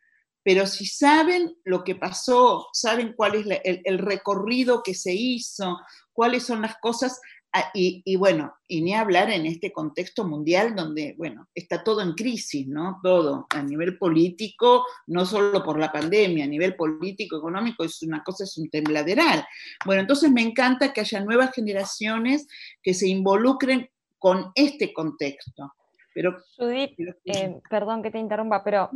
[0.43, 5.79] pero si saben lo que pasó, saben cuál es el, recorrido que se hizo,
[6.11, 7.19] cuáles son las cosas
[7.55, 12.13] Ah, y, bueno, y ni hablar en este contexto mundial donde, bueno, está todo en
[12.13, 12.99] crisis, ¿no?
[13.03, 18.23] Todo, a nivel político, no solo por la pandemia, a nivel político, económico, es una
[18.23, 19.45] cosa, es un tembladeral.
[19.85, 22.47] Bueno, entonces me encanta que haya nuevas generaciones
[22.81, 23.87] que se involucren
[24.17, 25.75] con este contexto.
[26.14, 26.93] Pero, Judith,
[27.26, 28.89] eh, perdón que te interrumpa, pero,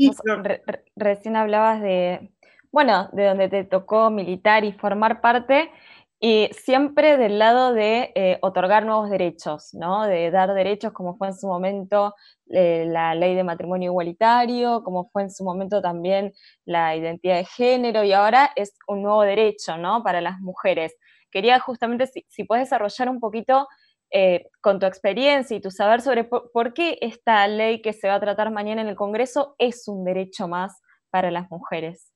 [0.95, 2.32] recién hablabas de,
[2.72, 5.72] bueno, de donde te tocó militar y formar parte,
[6.20, 10.07] y siempre del lado de eh, otorgar nuevos derechos, ¿no?
[10.07, 12.15] De dar derechos como fue en su momento
[12.49, 16.34] eh, la ley de matrimonio igualitario, como fue en su momento también
[16.65, 20.01] la identidad de género, y ahora es un nuevo derecho, ¿no?
[20.03, 20.95] Para las mujeres.
[21.30, 23.68] Quería justamente si, puedes desarrollar un poquito
[24.12, 28.16] eh, con tu experiencia y tu saber sobre por qué esta ley que se va
[28.16, 32.12] a tratar mañana en el Congreso es un derecho más para las mujeres.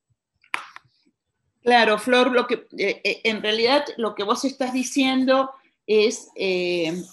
[1.62, 5.52] Claro, Flor, lo que eh, eh, en realidad lo que vos estás diciendo
[5.86, 6.30] es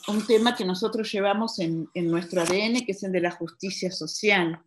[0.07, 4.61] un tema que nosotros llevamos en, nuestro ADN, que es el de la justicia social.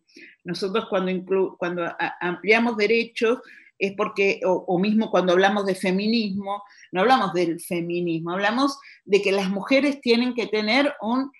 [0.43, 1.84] Nosotros cuando, cuando
[2.20, 3.39] ampliamos derechos
[3.82, 9.32] es porque, o, mismo cuando hablamos de feminismo, no hablamos del feminismo, hablamos de que
[9.32, 11.32] las mujeres tienen que tener, un,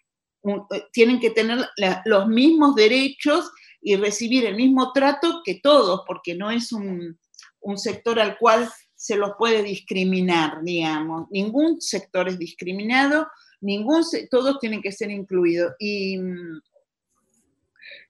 [0.92, 1.70] tienen que tener
[2.06, 7.20] los mismos derechos y recibir el mismo trato que todos, porque no es un,
[7.60, 11.28] un sector al cual se los puede discriminar, digamos.
[11.30, 13.28] Ningún sector es discriminado,
[13.60, 15.74] ningún, todos tienen que ser incluidos.
[15.78, 16.62] Y mm,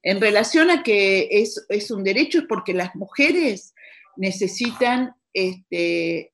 [0.04, 3.74] en relación a que es, un derecho, es porque las mujeres
[4.22, 6.32] necesitan, este,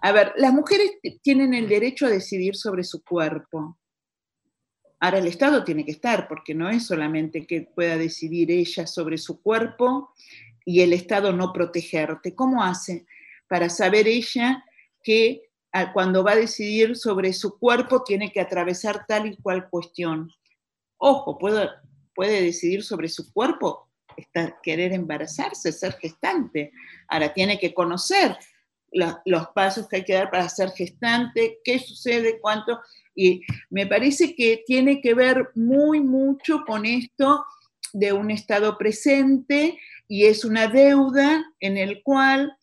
[0.00, 3.78] a ver, las mujeres tienen el derecho a decidir sobre su cuerpo.
[5.00, 9.18] Ahora el Estado tiene que estar, porque no es solamente que pueda decidir ella sobre
[9.18, 10.14] su cuerpo
[10.64, 12.34] y el Estado no protegerte.
[12.34, 13.06] ¿Cómo hace
[13.48, 14.64] para saber ella
[15.02, 19.68] que ah, cuando va a decidir sobre su cuerpo tiene que atravesar tal y cual
[19.68, 20.30] cuestión?
[20.96, 21.68] Ojo, puede,
[22.14, 23.87] puede decidir sobre su cuerpo,
[24.62, 26.72] querer embarazarse, ser gestante.
[27.08, 28.36] Ahora tiene que conocer
[28.90, 32.80] los pasos que hay que dar para ser gestante, qué sucede, cuánto.
[33.14, 37.44] Y me parece que tiene que ver muy mucho con esto
[37.92, 42.56] de un estado presente y es una deuda en el cual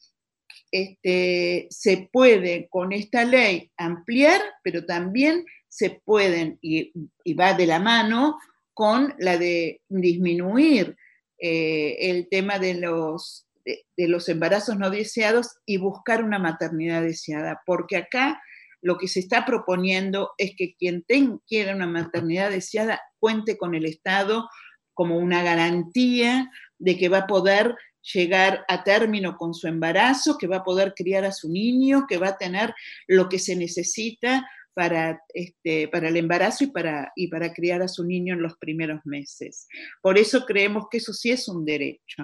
[0.72, 6.92] este, se puede con esta ley ampliar, pero también se pueden, y,
[7.34, 8.38] va de la mano,
[8.74, 10.98] con la de disminuir
[11.40, 17.62] eh, el tema de los, de, los embarazos no deseados y buscar una maternidad deseada,
[17.66, 18.42] porque acá
[18.82, 23.74] lo que se está proponiendo es que quien ten, quiera una maternidad deseada cuente con
[23.74, 24.48] el Estado
[24.94, 27.76] como una garantía de que va a poder
[28.14, 32.18] llegar a término con su embarazo, que va a poder criar a su niño, que
[32.18, 32.74] va a tener
[33.08, 37.88] lo que se necesita para, este, para el embarazo y para, y para criar a
[37.88, 39.68] su niño en los primeros meses.
[40.02, 42.24] Por eso creemos que eso sí es un derecho.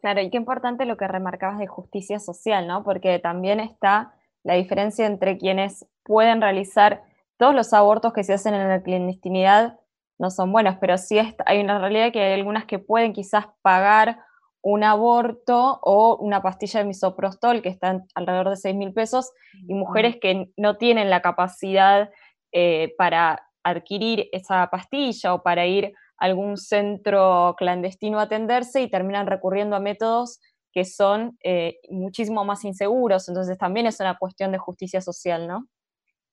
[0.00, 2.84] Claro, y qué importante lo que remarcabas de justicia social, ¿no?
[2.84, 7.02] Porque también está la diferencia entre quienes pueden realizar
[7.36, 9.78] todos los abortos que se hacen en la clandestinidad
[10.20, 14.18] no son buenos, pero sí hay una realidad que hay algunas que pueden quizás pagar
[14.62, 19.32] un aborto o una pastilla de misoprostol que está alrededor de 6 mil pesos
[19.66, 22.10] y mujeres que no tienen la capacidad
[22.52, 29.26] eh, para adquirir esa pastilla o para ir algún centro clandestino a atenderse y terminan
[29.26, 30.40] recurriendo a métodos
[30.72, 33.28] que son eh, muchísimo más inseguros.
[33.28, 35.66] Entonces también es una cuestión de justicia social, ¿no?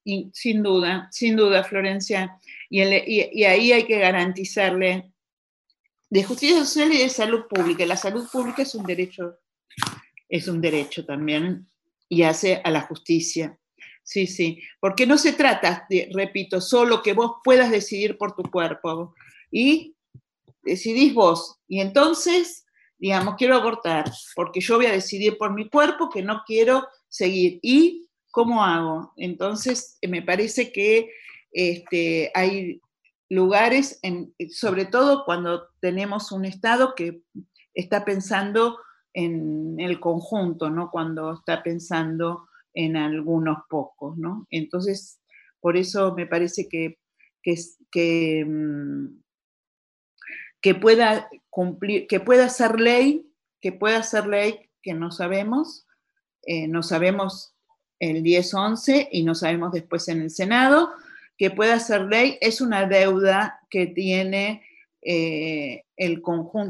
[0.04, 2.40] Y sin duda, sin duda, Florencia.
[2.70, 5.12] Y, y, ahí hay que garantizarle
[6.10, 7.86] de justicia social y de salud pública.
[7.86, 9.38] La salud pública es un derecho,
[10.30, 11.68] es un derecho también
[12.10, 13.60] y hace a la justicia.
[14.04, 19.14] Sí, sí, porque no se trata, repito, solo que vos puedas decidir por tu cuerpo
[19.52, 19.98] y
[20.64, 21.60] decidís vos.
[21.68, 22.66] Y entonces,
[22.98, 27.60] digamos, quiero abortar, porque yo voy a decidir por mi cuerpo que no quiero seguir.
[27.62, 29.12] ¿Y cómo hago?
[29.18, 31.10] Entonces, me parece que
[31.52, 32.80] este, hay
[33.30, 37.22] lugares, en, sobre todo cuando tenemos un Estado que
[37.74, 38.80] está pensando
[39.14, 40.92] en el conjunto, ¿no?
[40.92, 44.48] Cuando está pensando en algunos pocos, ¿no?
[44.52, 45.20] Entonces,
[45.60, 47.00] por eso me parece que,
[47.42, 49.22] que, mm,
[50.62, 55.86] que, pueda cumplir, que pueda ser ley, que pueda ser ley que no sabemos,
[56.44, 57.56] eh, no sabemos
[58.00, 60.92] el 10-11 y no sabemos después en el Senado,
[61.38, 64.64] que pueda ser ley es una deuda que tiene
[65.02, 66.22] eh, el,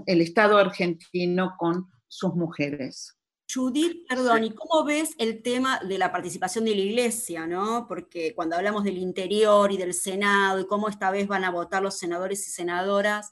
[0.05, 3.17] el Estado argentino con sus mujeres.
[3.51, 7.85] Judith, perdón, ¿y cómo ves el tema de la participación de la iglesia, no?
[7.87, 11.81] Porque cuando hablamos del interior y del Senado y cómo esta vez van a votar
[11.81, 13.31] los senadores y senadoras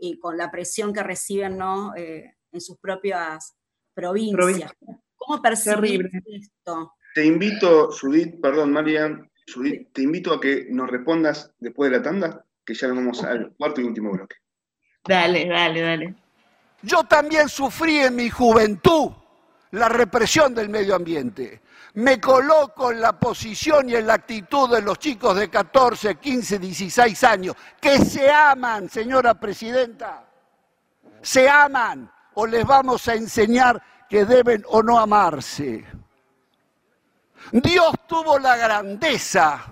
[0.00, 1.94] y con la presión que reciben, ¿no?
[1.96, 3.54] Eh, en sus propias
[3.94, 4.72] provincias.
[5.16, 6.94] ¿Cómo percibes esto?
[7.14, 12.02] Te invito, Judith, perdón, Marian, Judith, te invito a que nos respondas después de la
[12.02, 14.36] tanda, que ya nos vamos al cuarto y último bloque.
[15.04, 16.14] Dale, dale, dale.
[16.82, 19.12] Yo también sufrí en mi juventud
[19.72, 21.62] la represión del medio ambiente.
[21.94, 26.58] Me coloco en la posición y en la actitud de los chicos de 14, 15,
[26.58, 30.24] 16 años, que se aman, señora presidenta.
[31.20, 35.84] Se aman o les vamos a enseñar que deben o no amarse.
[37.50, 39.64] Dios tuvo la grandeza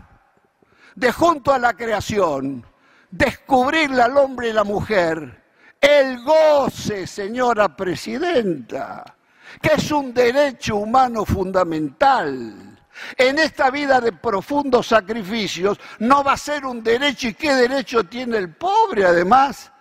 [0.95, 2.66] de junto a la creación
[3.11, 5.43] descubrirle al hombre y la mujer
[5.81, 9.16] el goce, señora presidenta
[9.61, 12.79] que es un derecho humano fundamental.
[13.16, 18.05] En esta vida de profundos sacrificios no va a ser un derecho y qué derecho
[18.05, 19.73] tiene el pobre además.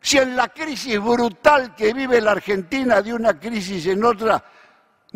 [0.00, 4.42] Si en la crisis brutal que vive la Argentina de una crisis en otra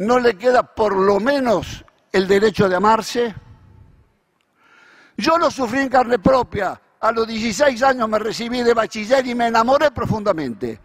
[0.01, 3.35] no le queda por lo menos el derecho de amarse.
[5.19, 6.81] Yo lo sufrí en carne propia.
[7.01, 10.81] A los 16 años me recibí de bachiller y me enamoré profundamente.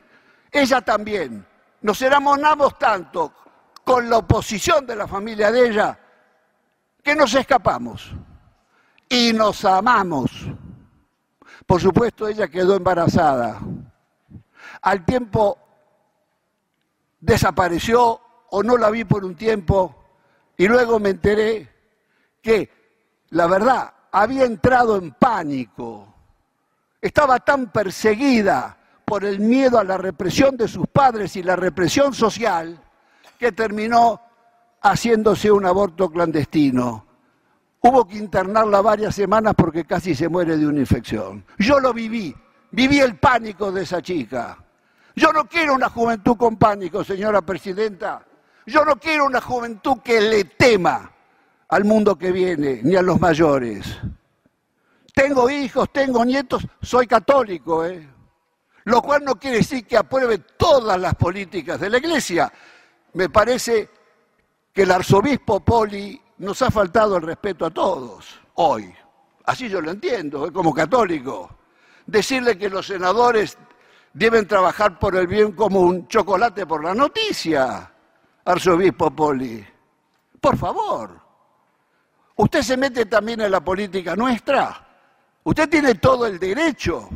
[0.52, 1.46] Ella también
[1.82, 3.32] nos enamoramos tanto
[3.86, 6.00] con la oposición de la familia de ella
[7.02, 8.12] que nos escapamos
[9.08, 10.30] y nos amamos.
[11.66, 13.62] Por supuesto, ella quedó embarazada.
[14.82, 15.58] Al tiempo
[17.22, 18.20] desapareció
[18.52, 19.96] o no la vi por un tiempo
[20.58, 21.70] y luego me enteré
[22.42, 22.70] que,
[23.30, 26.08] la verdad, había entrado en pánico.
[27.02, 32.14] Estaba tan perseguida por el miedo a la represión de sus padres y la represión
[32.14, 32.82] social,
[33.38, 34.22] que terminó
[34.82, 37.06] haciéndose un aborto clandestino.
[37.82, 41.46] Hubo que internarla varias semanas porque casi se muere de una infección.
[41.60, 42.36] Yo lo viví,
[42.72, 44.58] viví el pánico de esa chica.
[45.16, 48.26] Yo no quiero una juventud con pánico, señora presidenta.
[48.66, 51.12] Yo no quiero una juventud que le tema
[51.70, 53.98] al mundo que viene, ni a los mayores.
[55.14, 58.08] Tengo hijos, tengo nietos, soy católico, ¿eh?
[58.86, 62.52] lo cual no quiere decir que apruebe todas las políticas de la Iglesia.
[63.14, 63.90] Me parece
[64.74, 68.94] que el arzobispo Poli nos ha faltado el respeto a todos hoy.
[69.46, 71.50] Así yo lo entiendo, como católico.
[72.06, 73.58] Decirle que los senadores
[74.14, 77.92] deben trabajar por el bien como un chocolate por la noticia,
[78.46, 79.66] arzobispo Poli.
[80.40, 81.22] Por favor.
[82.38, 84.86] Usted se mete también en la política nuestra.
[85.44, 87.10] Usted tiene todo el derecho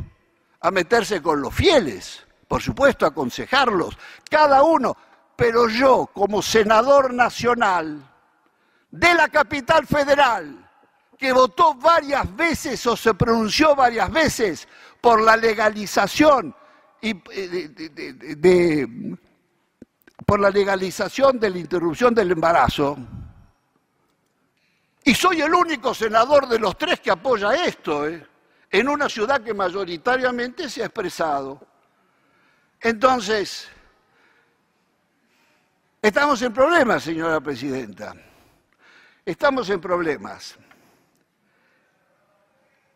[0.60, 3.96] a meterse con los fieles, por supuesto, a aconsejarlos,
[4.28, 4.96] cada uno.
[5.36, 8.02] Pero yo, como senador nacional
[8.90, 10.68] de la capital federal,
[11.16, 14.66] que votó varias veces o se pronunció varias veces
[15.00, 16.54] por la legalización
[17.02, 19.18] y eh,
[20.30, 22.96] por la legalización de la interrupción del embarazo.
[25.02, 28.06] Y soy el único senador de los tres que apoya esto.
[28.06, 28.24] ¿eh?
[28.70, 31.60] en una ciudad que mayoritariamente se ha expresado.
[32.80, 33.68] Entonces,
[36.00, 38.14] estamos en problemas, señora presidenta.
[39.24, 40.56] Estamos en problemas.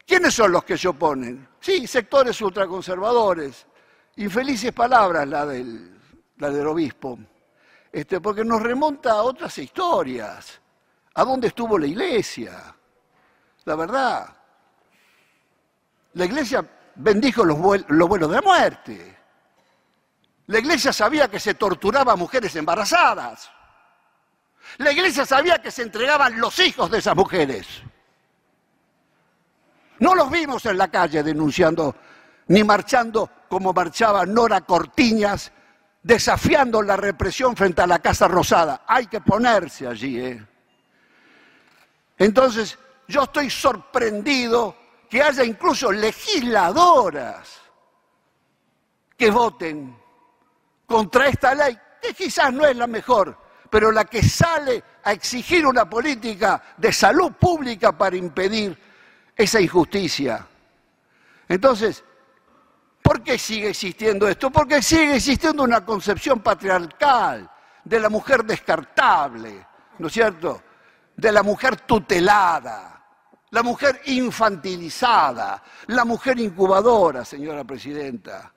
[0.07, 1.49] ¿Quiénes son los que se oponen?
[1.59, 3.67] Sí, sectores ultraconservadores.
[4.19, 5.94] Infelices palabras la del,
[6.51, 7.19] del obispo,
[7.93, 10.61] este, porque nos remonta a otras historias.
[11.15, 12.75] ¿A dónde estuvo la iglesia?
[13.65, 14.37] La verdad.
[16.15, 19.19] La iglesia bendijo los, los vuelos de la muerte.
[20.47, 23.51] La iglesia sabía que se torturaba a mujeres embarazadas.
[24.79, 27.67] La iglesia sabía que se entregaban los hijos de esas mujeres.
[30.01, 31.95] No los vimos en la calle denunciando
[32.49, 35.53] ni marchando como marchaba Nora Cortiñas,
[36.05, 38.83] desafiando la represión frente a la Casa Rosada.
[38.87, 40.21] Hay que ponerse allí.
[40.21, 40.47] ¿eh?
[42.19, 42.79] Entonces,
[43.09, 44.77] yo estoy sorprendido
[45.09, 47.61] que haya incluso legisladoras
[49.17, 49.97] que voten
[50.87, 53.39] contra esta ley, que quizás no es la mejor,
[53.71, 58.79] pero la que sale a exigir una política de salud pública para impedir
[59.35, 60.47] esa injusticia.
[61.49, 62.05] Entonces,
[63.05, 64.51] ¿por qué sigue existiendo esto?
[64.51, 67.49] Porque sigue existiendo una concepción patriarcal
[67.85, 69.67] de la mujer descartable,
[69.99, 70.63] ¿no es cierto?
[71.15, 73.05] De la mujer tutelada,
[73.51, 78.51] la mujer infantilizada, la mujer incubadora, señora presidenta.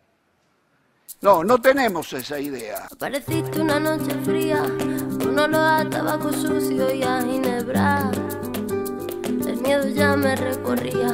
[1.20, 2.88] No, no tenemos esa idea.
[2.90, 8.10] Apareciste una noche fría, un olor a tabaco sucio y a ginebra
[9.68, 11.14] miedo ya me recorría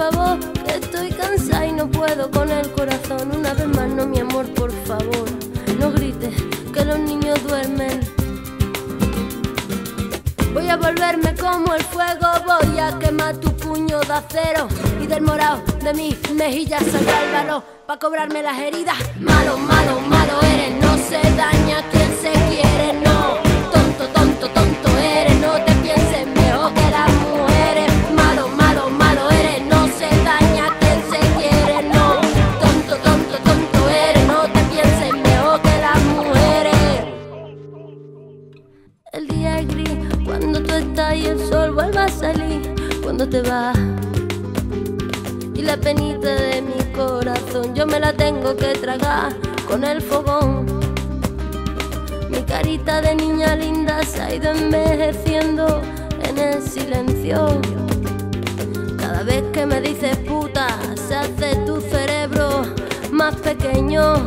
[0.00, 3.32] favor, que estoy cansada y no puedo con el corazón.
[3.36, 5.26] Una vez más, no, mi amor, por favor,
[5.78, 6.34] no grites
[6.72, 8.00] que los niños duermen.
[10.54, 14.68] Voy a volverme como el fuego, voy a quemar tu puño de acero
[15.02, 18.96] y del morado de mis mejillas saldrá el valor para cobrarme las heridas.
[19.20, 21.99] Malo, malo, malo eres, no se daña quien
[48.56, 49.34] que tragar
[49.68, 50.66] con el fogón.
[52.30, 55.80] Mi carita de niña linda se ha ido envejeciendo
[56.22, 57.60] en el silencio.
[58.98, 62.64] Cada vez que me dices puta, se hace tu cerebro
[63.12, 64.26] más pequeño.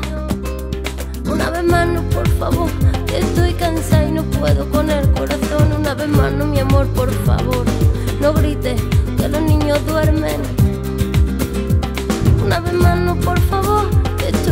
[1.29, 2.69] Una vez más, no, por favor,
[3.13, 5.73] estoy cansada y no puedo con el corazón.
[5.79, 7.65] Una vez más, no, mi amor, por favor,
[8.21, 8.81] no grites
[9.17, 10.41] que los niños duermen.
[12.45, 13.89] Una vez más, no, por favor,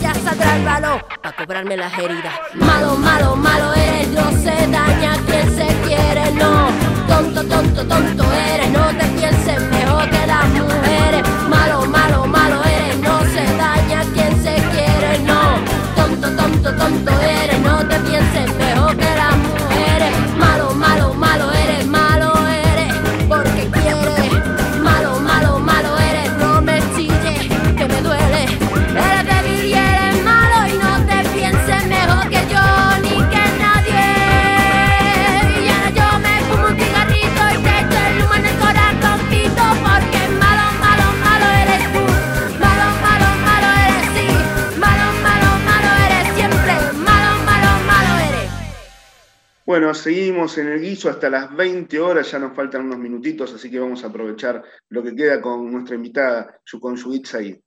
[0.00, 2.34] mejilla saldrá el balón para cobrarme las heridas.
[2.54, 6.68] Malo, malo, malo eres, no se daña quien se quiere, no.
[7.06, 9.09] Tonto, tonto, tonto eres, no te
[49.90, 53.68] Bueno, seguimos en el guiso hasta las 20 horas, ya nos faltan unos minutitos, así
[53.68, 57.58] que vamos a aprovechar lo que queda con nuestra invitada, Yukon Yuit Said.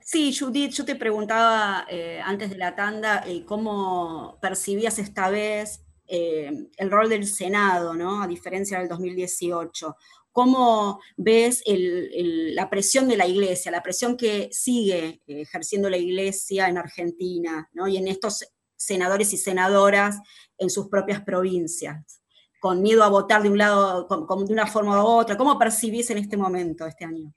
[0.00, 5.82] Sí, Judith, yo te preguntaba eh, antes de la tanda eh, cómo percibías esta vez
[6.06, 8.22] eh, el rol del Senado, ¿no?
[8.22, 9.96] A diferencia del 2018.
[10.30, 16.78] ¿Cómo ves la presión de la iglesia, la presión que sigue ejerciendo la iglesia en
[16.78, 17.88] Argentina, ¿no?
[17.88, 18.44] Y en estos
[18.78, 20.20] senadores y senadoras
[20.56, 22.22] en sus propias provincias,
[22.60, 25.36] con miedo a votar de un lado, de una forma u otra.
[25.36, 27.34] ¿Cómo percibís en este momento, este año?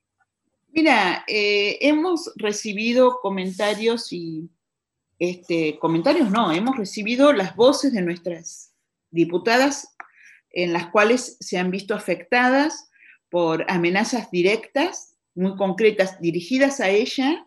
[0.69, 4.49] Mira, eh, hemos recibido comentarios y,
[5.19, 8.73] este, comentarios no, hemos recibido las voces de nuestras
[9.09, 9.95] diputadas
[10.51, 12.89] en las cuales se han visto afectadas
[13.29, 17.45] por amenazas directas, muy concretas, dirigidas a ella,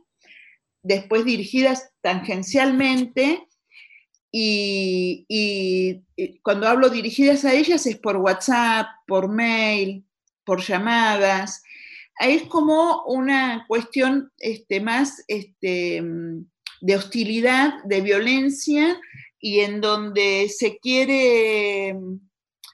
[0.82, 3.46] después dirigidas tangencialmente
[4.36, 6.02] y,
[6.42, 10.04] cuando hablo dirigidas a ellas es por WhatsApp, por mail,
[10.44, 11.62] por llamadas,
[12.18, 16.02] es como una cuestión este, más este,
[16.80, 19.00] de hostilidad, de violencia,
[19.38, 21.96] y en donde se quiere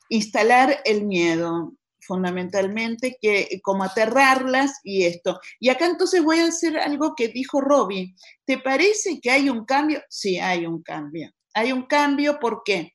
[0.09, 5.39] instalar el miedo, fundamentalmente, que como aterrarlas y esto.
[5.59, 8.15] Y acá entonces voy a hacer algo que dijo Robbie.
[8.47, 10.03] ¿Te parece que hay un cambio?
[10.09, 11.31] Sí, hay un cambio.
[11.55, 12.93] Hay un cambio, ¿por qué?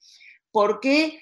[0.52, 1.22] Porque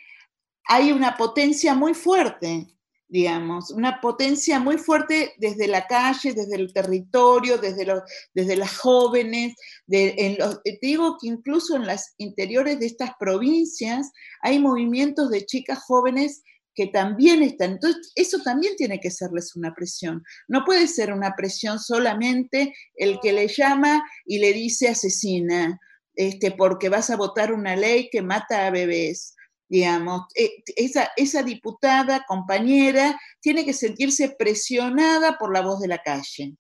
[0.65, 2.73] hay una potencia muy fuerte
[3.13, 7.85] digamos, una potencia muy fuerte desde la calle, desde el territorio, desde,
[8.33, 9.53] desde las jóvenes.
[9.85, 14.11] Los, te digo que incluso en las interiores de estas provincias
[14.41, 16.41] hay movimientos de chicas jóvenes
[16.73, 17.73] que también están.
[17.73, 20.23] Entonces, eso también tiene que serles una presión.
[20.47, 25.79] No puede ser una presión solamente el que le llama y le dice asesina,
[26.15, 29.35] este, porque vas a votar una ley que mata a bebés
[29.73, 35.97] digamos, eh, esa, esa diputada, compañera, tiene que sentirse presionada por la voz de la
[35.97, 36.55] calle,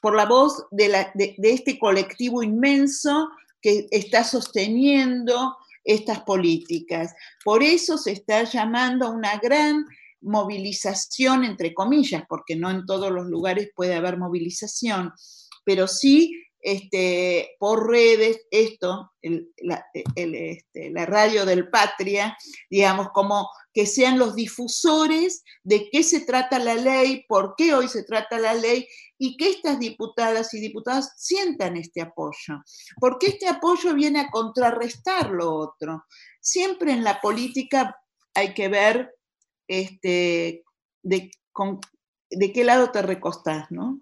[0.00, 3.28] por la voz de, de, este colectivo inmenso
[3.60, 7.12] que está sosteniendo estas políticas.
[7.44, 9.84] Por eso se está llamando a una gran
[10.20, 15.12] movilización, entre comillas, porque no en todos los lugares puede haber movilización,
[15.64, 22.34] pero sí este, por redes, esto, este, la, radio del Patria,
[22.70, 27.86] digamos, como que sean los difusores de qué se trata la ley, por qué hoy
[27.88, 28.88] se trata la ley
[29.18, 32.62] y que estas diputadas y diputados sientan este apoyo,
[32.98, 36.06] porque este apoyo viene a contrarrestar lo otro.
[36.40, 37.94] Siempre en la política
[38.32, 39.14] hay que ver
[39.68, 40.64] este,
[41.02, 41.30] de,
[42.30, 44.00] de qué lado te recostás, ¿no?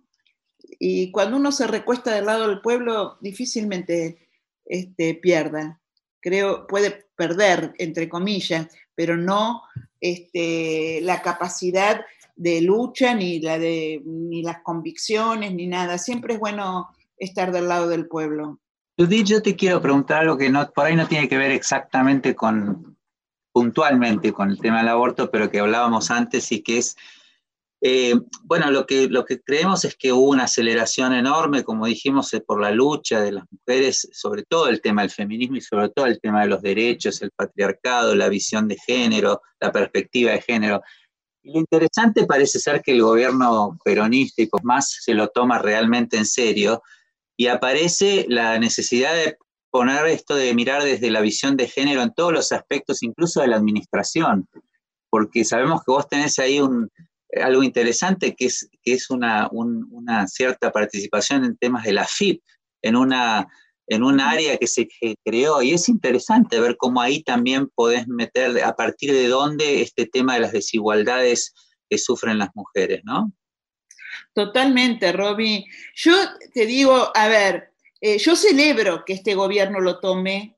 [0.79, 4.29] Y cuando uno se recuesta del lado del pueblo, difícilmente
[4.65, 5.81] este, pierda.
[6.21, 9.63] Creo, puede perder, entre comillas, pero no
[10.01, 12.05] este, la capacidad
[12.37, 15.99] de lucha, ni, la de, ni las convicciones, ni nada.
[15.99, 18.61] Siempre es bueno estar del lado del pueblo.
[18.99, 22.35] Judith, yo te quiero preguntar algo que no, por ahí no tiene que ver exactamente
[22.35, 22.97] con,
[23.53, 26.97] puntualmente con el tema del aborto, pero que hablábamos antes y que es
[27.85, 28.15] eh,
[28.45, 32.41] bueno, lo que, lo que creemos es que hubo una aceleración enorme, como dijimos, eh,
[32.41, 36.07] por la lucha de las mujeres, sobre todo el tema del feminismo y sobre todo
[36.07, 40.81] el tema de los derechos, el patriarcado, la visión de género, la perspectiva de género.
[41.43, 46.27] Lo interesante parece ser que el gobierno peronista y más se lo toma realmente en
[46.27, 46.83] serio
[47.37, 49.37] y aparece la necesidad de
[49.71, 53.49] poner esto de mirar desde la visión de género en todos los aspectos, incluso de
[53.49, 54.47] la administración,
[55.11, 56.89] porque sabemos que vos tenés ahí un,
[57.41, 62.43] algo interesante que es, que es una, una, cierta participación en temas de la FIP,
[62.83, 63.49] en una,
[63.87, 64.89] en un área que se
[65.25, 65.63] creó.
[65.63, 70.35] Y es interesante ver cómo ahí también podés meter a partir de dónde este tema
[70.35, 71.55] de las desigualdades
[71.89, 73.33] que sufren las mujeres, ¿no?
[74.35, 75.65] Totalmente, Roby.
[75.95, 76.15] Yo
[76.53, 80.57] te digo, a ver, eh, yo celebro que este gobierno lo tome,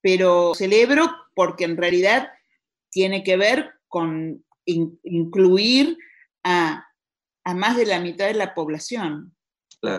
[0.00, 2.30] pero celebro porque en realidad
[2.90, 5.98] tiene que ver con incluir
[6.44, 6.86] a,
[7.44, 9.34] más de la mitad de la población,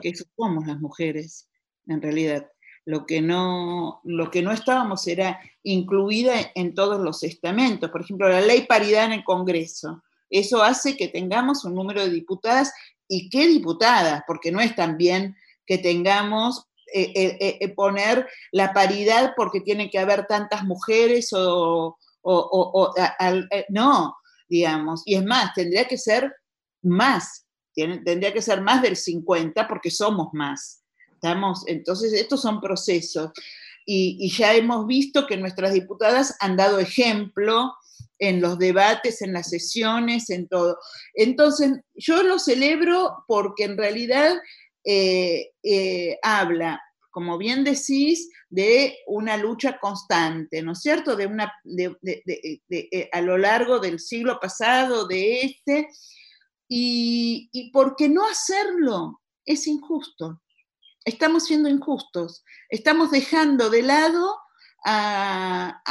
[0.01, 1.49] que eso somos las mujeres,
[1.87, 2.49] en realidad.
[2.85, 7.89] Lo que, no, lo que no estábamos era incluida en todos los estamentos.
[7.89, 10.03] Por ejemplo, la ley paridad en el Congreso.
[10.29, 12.73] Eso hace que tengamos un número de diputadas
[13.07, 15.35] y qué diputadas, porque no es tan bien
[15.65, 21.97] que tengamos eh, eh, eh, poner la paridad porque tiene que haber tantas mujeres o,
[23.69, 24.15] no,
[24.53, 25.01] digamos.
[25.05, 26.31] Y es más, tendría que ser
[26.83, 30.83] más, tendría que ser más del 50 porque somos más.
[31.11, 33.31] Estamos, entonces, estos son procesos.
[33.85, 37.73] Y, ya hemos visto que nuestras diputadas han dado ejemplo
[38.19, 40.77] en los debates, en las sesiones, en todo.
[41.15, 44.35] Entonces, yo lo celebro porque en realidad
[44.85, 46.79] eh, eh, habla,
[47.13, 51.15] como bien decís, de una lucha constante, ¿no es cierto?
[51.15, 55.89] De una, eh, a lo largo del siglo pasado, de este,
[56.67, 60.41] y, y por qué no hacerlo es injusto.
[61.05, 64.35] Estamos siendo injustos, estamos dejando de lado
[64.83, 65.81] a,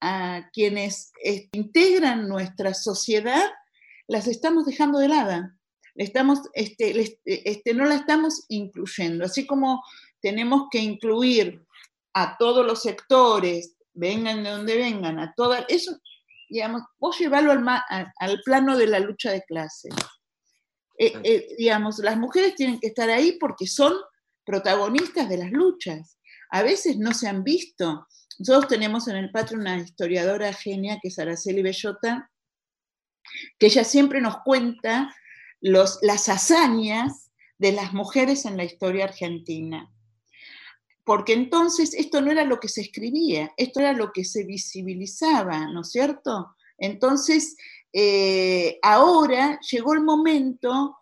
[0.00, 1.10] a quienes
[1.52, 3.50] integran nuestra sociedad,
[4.06, 5.50] las estamos dejando de lado.
[5.96, 9.24] Estamos, este, este, no la estamos incluyendo.
[9.24, 9.82] Así como
[10.20, 11.64] tenemos que incluir
[12.14, 15.98] a todos los sectores, vengan de donde vengan, a todas, eso,
[16.48, 19.94] digamos, vos llevarlo al, al, plano de la lucha de clases.
[20.98, 23.94] Eh, eh, digamos, las mujeres tienen que estar ahí porque son
[24.44, 26.18] protagonistas de las luchas.
[26.50, 28.06] A veces no se han visto.
[28.38, 32.30] Nosotros tenemos en el patio una historiadora genia que es Araceli Bellota,
[33.58, 35.14] que ella siempre nos cuenta
[35.60, 39.92] las hazañas de las mujeres en la historia argentina.
[41.04, 45.66] Porque entonces esto no era lo que se escribía, esto era lo que se visibilizaba,
[45.68, 46.56] ¿no es cierto?
[46.78, 47.56] Entonces,
[47.92, 50.96] eh, ahora llegó el momento,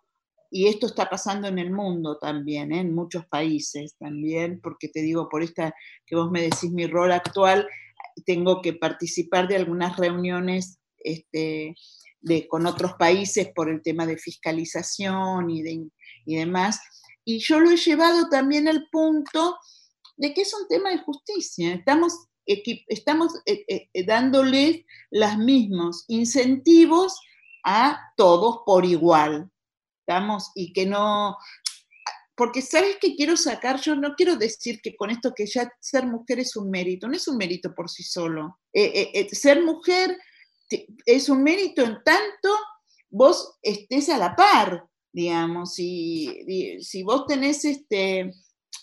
[0.55, 2.79] y esto está pasando en el mundo también, ¿eh?
[2.79, 5.75] en muchos países también, porque te digo, por esta
[6.07, 7.67] que vos me decís mi rol actual,
[8.25, 11.75] tengo que participar de algunas reuniones este,
[12.49, 15.89] con otros países por el tema de fiscalización y, de,
[16.27, 16.81] y demás.
[17.25, 19.57] Y yo lo he llevado también al punto
[20.16, 21.75] de que es un tema de justicia.
[21.75, 27.18] Estamos, estamos eh, eh, eh, dándoles los mismos incentivos
[27.64, 29.51] a todos por igual.
[30.07, 31.37] Estamos, y que no,
[32.37, 36.07] porque sabes que quiero sacar, yo no quiero decir que con esto que ya ser
[36.07, 38.61] mujer es un mérito, no es un mérito por sí solo.
[39.33, 40.16] ser mujer
[41.07, 42.49] es un mérito en tanto
[43.11, 48.33] vos estés a la par, digamos, si, si vos tenés este,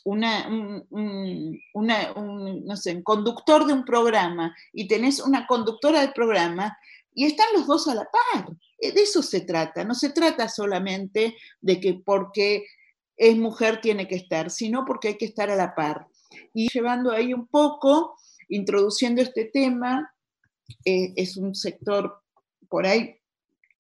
[0.06, 6.78] una, un, no sé, conductor de un programa y tenés una conductora del programa
[7.14, 8.48] y están los dos a la par.
[8.80, 12.66] Eh, de eso se trata, no se trata solamente de que porque
[13.18, 16.08] es mujer tiene que estar, sino porque hay que estar a la par.
[16.54, 18.16] Y llevando ahí un poco,
[18.48, 20.14] introduciendo este tema,
[20.86, 22.22] eh, es un sector
[22.70, 23.22] por ahí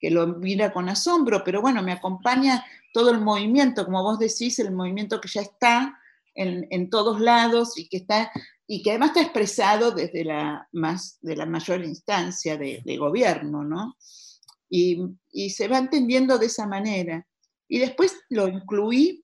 [0.02, 4.58] que lo mira con asombro, pero bueno, me acompaña todo el movimiento, como vos decís,
[4.60, 5.98] el movimiento que ya está
[6.34, 8.32] en, todos lados y que, está,
[8.66, 13.96] y que además está expresado desde la, más, de la mayor instancia de, gobierno, ¿no?
[14.70, 15.16] Y,
[15.52, 17.28] se va entendiendo de esa manera.
[17.68, 19.24] Y después lo incluí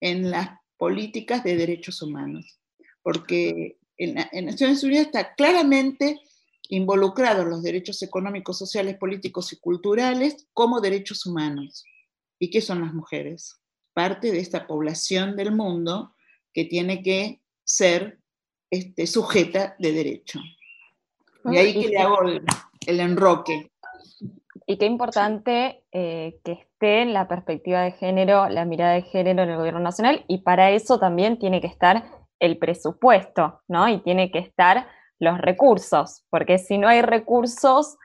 [0.00, 2.58] en las políticas de derechos humanos,
[3.02, 6.20] porque en, en Naciones Unidas está claramente
[6.68, 11.84] involucrados los derechos económicos, sociales, políticos y culturales como derechos humanos.
[12.38, 13.60] ¿Y qué son las mujeres?
[13.94, 16.14] Parte de esta población del mundo
[16.52, 18.18] que tiene que ser
[18.70, 20.40] este, sujeta de derecho.
[21.44, 23.70] Y ahí que le hago el, enroque.
[24.66, 29.50] Y qué importante eh, que esté la perspectiva de género, la mirada de género en
[29.50, 32.04] el gobierno nacional, y para eso también tiene que estar
[32.38, 33.88] el presupuesto, ¿no?
[33.88, 34.86] Y tiene que estar
[35.18, 37.96] los recursos, porque si no hay recursos,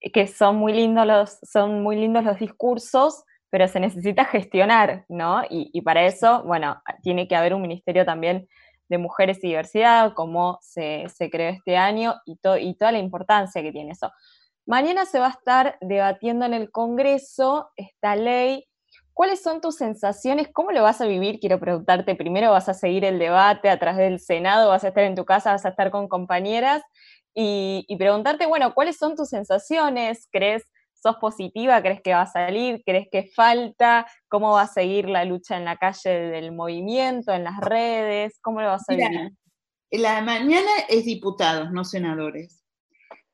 [0.00, 5.06] eh, que son muy lindos los, son muy lindos los discursos, pero se necesita gestionar,
[5.08, 5.42] ¿no?
[5.48, 8.46] Y, para eso, bueno, tiene que haber un ministerio también
[8.90, 13.72] de mujeres y diversidad, como se, creó este año, y, y toda la importancia que
[13.72, 14.12] tiene eso.
[14.66, 18.66] Mañana se va a estar debatiendo en el Congreso esta ley
[19.18, 20.46] ¿Cuáles son tus sensaciones?
[20.52, 21.40] ¿Cómo lo vas a vivir?
[21.40, 24.68] Quiero preguntarte primero, ¿vas a seguir el debate a través del Senado?
[24.68, 25.50] ¿Vas a estar en tu casa?
[25.50, 26.84] ¿Vas a estar con compañeras?
[27.34, 30.28] Y, preguntarte, bueno, ¿cuáles son tus sensaciones?
[30.30, 31.82] ¿Crees, sos positiva?
[31.82, 32.80] ¿Crees que va a salir?
[32.86, 34.06] ¿Crees que falta?
[34.28, 38.38] ¿Cómo va a seguir la lucha en la calle del movimiento, en las redes?
[38.40, 39.32] ¿Cómo lo vas a vivir?
[39.90, 42.62] La mañana es diputados, no senadores.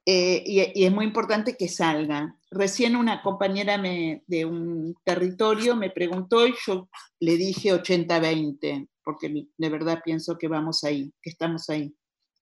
[0.06, 2.38] Eh, y, es muy importante que salgan.
[2.56, 6.88] Recién una compañera de un territorio me preguntó y yo
[7.18, 11.92] le dije 80-20, porque de verdad pienso que vamos ahí, que estamos ahí.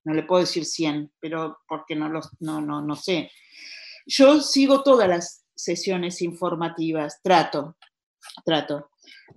[0.05, 3.31] No le puedo decir 100, pero porque no, los, no, no, no sé.
[4.05, 7.79] Yo sigo todas las sesiones informativas, trato,
[8.45, 8.91] trato.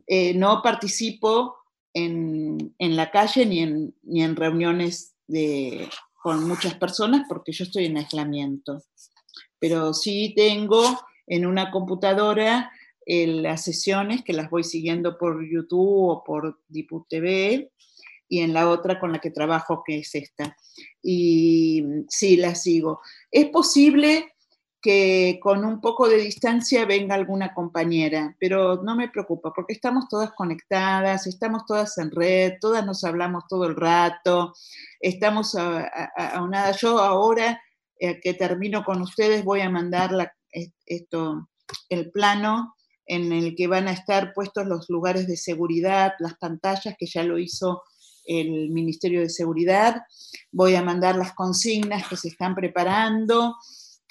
[0.05, 1.55] Eh, no participo
[1.93, 5.87] en, en, la calle ni en, ni en reuniones de,
[6.21, 8.83] con muchas personas porque yo estoy en aislamiento.
[9.67, 10.83] Pero sí tengo
[11.25, 12.71] en una computadora
[13.03, 17.71] eh, las sesiones que las voy siguiendo por YouTube o por Diput TV
[18.29, 20.55] y en la otra con la que trabajo, que es esta.
[21.01, 23.01] Y sí, la sigo.
[23.31, 24.35] Es posible
[24.79, 30.07] que con un poco de distancia venga alguna compañera, pero no me preocupa porque estamos
[30.07, 34.53] todas conectadas, estamos todas en red, todas nos hablamos todo el rato,
[34.99, 36.79] estamos aunadas.
[36.81, 37.59] Yo ahora
[37.99, 40.11] eh, que termino con ustedes voy a mandar
[40.85, 41.49] esto,
[41.89, 42.75] el plano
[43.05, 47.23] en el que van a estar puestos los lugares de seguridad, las pantallas, que ya
[47.23, 47.83] lo hizo
[48.25, 50.01] el Ministerio de Seguridad.
[50.51, 53.55] Voy a mandar las consignas que se están preparando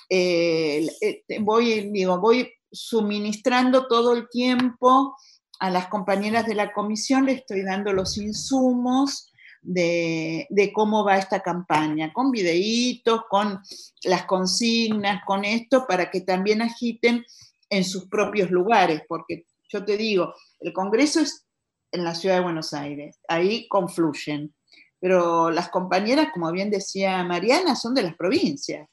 [0.09, 5.17] eh, eh, voy, digo, voy suministrando todo el tiempo
[5.61, 9.31] a las compañeras de la comisión, le estoy dando los insumos
[9.65, 13.61] de, cómo va esta campaña, con videitos, con
[14.05, 17.25] las consignas, con esto, para que también agiten
[17.71, 21.47] en sus propios lugares, porque yo te digo, el Congreso es
[21.91, 24.55] en la ciudad de Buenos Aires, ahí confluyen,
[25.01, 28.89] pero las compañeras, como bien decía Mariana, son de las provincias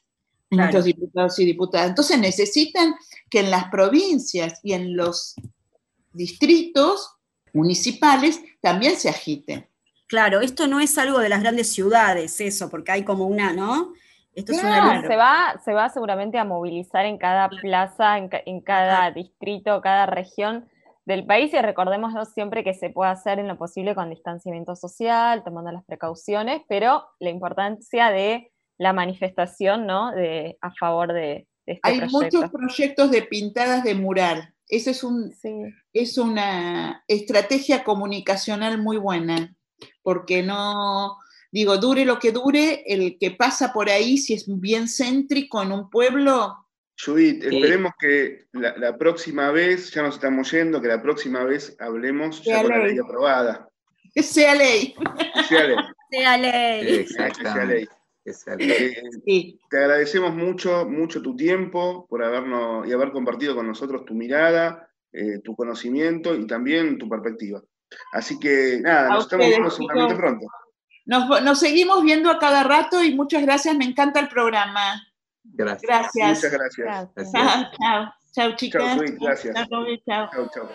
[0.52, 1.88] muchos diputados y diputadas.
[1.88, 2.94] Entonces necesitan
[3.30, 5.34] que en las provincias y en los
[6.12, 7.16] distritos
[7.52, 9.66] municipales también se agiten.
[10.12, 13.94] Claro, esto no es algo de las grandes ciudades, eso, porque hay como una, ¿no?
[14.34, 15.00] Esto es una...
[15.00, 20.68] se, va, se va seguramente a movilizar en cada plaza, en, cada distrito, cada región
[21.06, 25.44] del país y recordemos siempre que se puede hacer en lo posible con distanciamiento social,
[25.44, 30.12] tomando las precauciones, pero la importancia de la manifestación ¿no?
[30.12, 34.52] de, a favor de, este Hay muchos proyectos de pintadas de mural.
[34.68, 35.34] Eso es, un,
[35.94, 39.56] es una estrategia comunicacional muy buena,
[40.02, 41.16] porque no,
[41.50, 45.72] digo, dure lo que dure, el que pasa por ahí, si es bien céntrico en
[45.72, 46.56] un pueblo.
[47.04, 52.42] Judith, esperemos que la, próxima vez, ya nos estamos yendo, que la próxima vez hablemos
[52.42, 53.68] ya con la ley aprobada.
[54.14, 54.94] Que sea ley.
[55.48, 55.76] sea ley.
[56.12, 56.36] Sea
[57.64, 57.86] ley.
[58.24, 59.02] Exactamente.
[59.26, 64.14] Eh, te agradecemos mucho, mucho tu tiempo por habernos y haber compartido con nosotros tu
[64.14, 67.62] mirada, eh, tu conocimiento y también tu perspectiva.
[68.12, 70.46] Así que nada, nos estamos viendo seguramente pronto.
[71.04, 75.02] Nos, seguimos viendo a cada rato y muchas gracias, me encanta el programa.
[75.44, 75.82] Gracias.
[75.82, 76.36] Gracias.
[76.36, 77.32] Muchas gracias.
[77.32, 78.14] Chao, chao.
[78.32, 78.96] Chao, chicas.
[78.96, 79.54] Chao, gracias.
[79.54, 80.50] Chao, chao.
[80.54, 80.68] chao.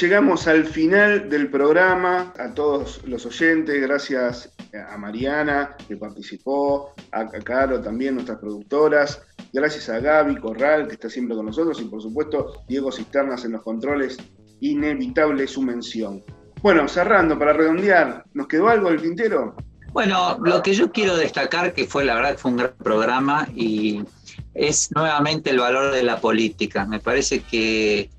[0.00, 2.32] Llegamos al final del programa.
[2.38, 4.52] A todos los oyentes, gracias
[4.90, 9.22] a Mariana que participó, a Caro también, nuestras productoras.
[9.52, 13.52] Gracias a Gaby Corral que está siempre con nosotros y por supuesto Diego Cisternas en
[13.52, 14.18] los controles.
[14.60, 16.22] Inevitable su mención.
[16.62, 19.54] Bueno, cerrando para redondear, ¿nos quedó algo del tintero?
[19.92, 24.02] Bueno, lo que yo quiero destacar, que fue la verdad fue un gran programa y
[24.52, 26.84] es nuevamente el valor de la política.
[26.84, 28.10] Me parece que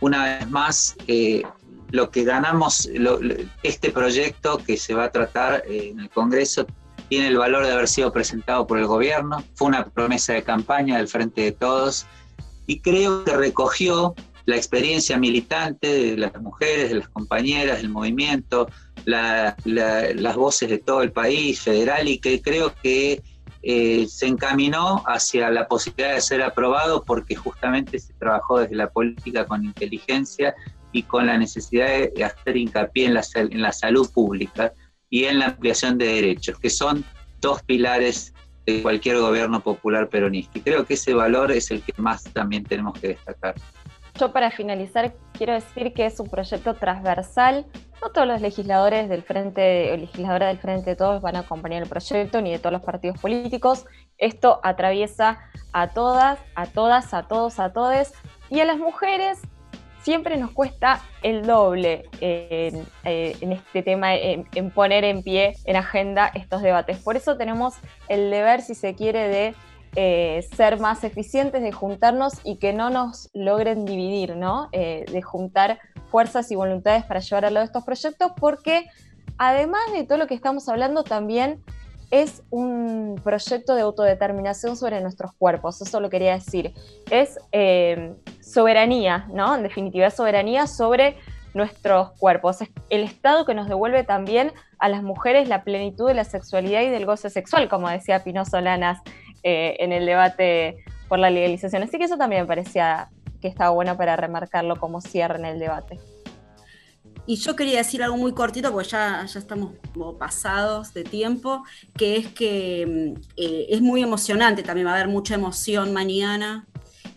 [0.00, 1.42] una vez más, eh,
[1.90, 2.88] lo que ganamos,
[3.62, 6.66] este proyecto que se va a tratar eh, en el Congreso
[7.08, 10.98] tiene el valor de haber sido presentado por el gobierno, fue una promesa de campaña
[10.98, 12.06] del Frente de Todos
[12.66, 18.68] y creo que recogió la experiencia militante de las mujeres, de las compañeras del movimiento,
[19.04, 23.22] las voces de todo el país federal y que creo que
[23.62, 28.90] eh, se encaminó hacia la posibilidad de ser aprobado porque justamente se trabajó desde la
[28.90, 30.54] política con inteligencia
[30.92, 34.72] y con la necesidad de hacer hincapié en la, en la salud pública
[35.10, 37.04] y en la ampliación de derechos, que son
[37.40, 38.32] dos pilares
[38.66, 40.58] de cualquier gobierno popular peronista.
[40.58, 43.54] Y creo que ese valor es el que más también tenemos que destacar.
[44.18, 47.66] Yo para finalizar quiero decir que es un proyecto transversal.
[48.02, 51.82] No todos los legisladores del Frente o legisladoras del Frente de Todos van a acompañar
[51.82, 53.86] el proyecto, ni de todos los partidos políticos.
[54.16, 55.38] Esto atraviesa
[55.72, 58.12] a todas, a todas, a todos, a todes.
[58.50, 59.40] Y a las mujeres
[60.02, 66.32] siempre nos cuesta el doble en, eh, este tema, en, poner en pie, en agenda
[66.34, 66.98] estos debates.
[66.98, 67.74] Por eso tenemos
[68.08, 69.54] el deber, si se quiere, de
[69.96, 74.68] eh, ser más eficientes, de juntarnos y que no nos logren dividir, ¿no?
[74.72, 75.78] Eh, de juntar
[76.10, 78.86] fuerzas y voluntades para llevar a lado estos proyectos, porque
[79.38, 81.62] además de todo lo que estamos hablando, también
[82.10, 86.72] es un proyecto de autodeterminación sobre nuestros cuerpos, eso lo quería decir.
[87.10, 89.54] Es eh, soberanía, ¿no?
[89.54, 91.16] En definitiva, soberanía sobre
[91.54, 92.62] nuestros cuerpos.
[92.62, 96.82] Es el Estado que nos devuelve también a las mujeres la plenitud de la sexualidad
[96.82, 99.00] y del goce sexual, como decía Pino Solanas
[99.42, 101.82] eh, en el debate por la legalización.
[101.82, 103.08] Así que eso también me parecía
[103.40, 105.98] que estaba bueno para remarcarlo como cierre en el debate.
[107.26, 109.74] Y yo quería decir algo muy cortito, porque ya, ya estamos
[110.18, 111.62] pasados de tiempo,
[111.94, 116.66] que es que mm, eh, es muy emocionante, también va a haber mucha emoción mañana,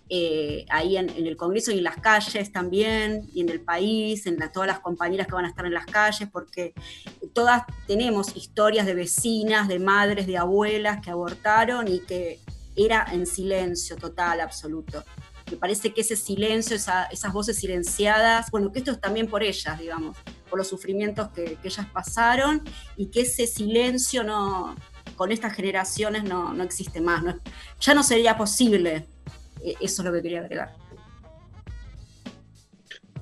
[0.10, 4.38] eh, ahí en, el Congreso y en las calles también, y en el país, en
[4.52, 6.74] todas las compañeras que van a estar en las calles, porque
[7.34, 12.40] todas tenemos historias de vecinas, de madres, de abuelas que abortaron y que
[12.76, 15.04] era en silencio total, absoluto.
[15.50, 19.78] Me parece que ese silencio, esas voces silenciadas, bueno, que esto es también por ellas,
[19.78, 20.18] digamos,
[20.50, 22.64] por los sufrimientos que, ellas pasaron
[22.96, 24.76] y que ese silencio no,
[25.16, 27.24] con estas generaciones no, no existe más.
[27.80, 29.08] ya no sería posible
[29.64, 30.76] e-, eso es lo que quería agregar.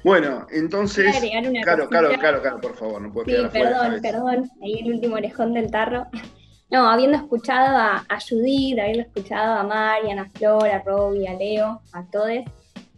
[0.04, 1.20] Bueno, entonces.
[1.64, 5.54] Claro, claro, claro, claro, por favor, no puedo Sí, perdón, perdón, ahí el último orejón
[5.54, 6.08] del tarro.
[6.72, 11.82] No, habiendo escuchado a, Judith, habiendo escuchado a Mariana, a Flor, a Robbie, a Leo,
[11.94, 12.30] a todos,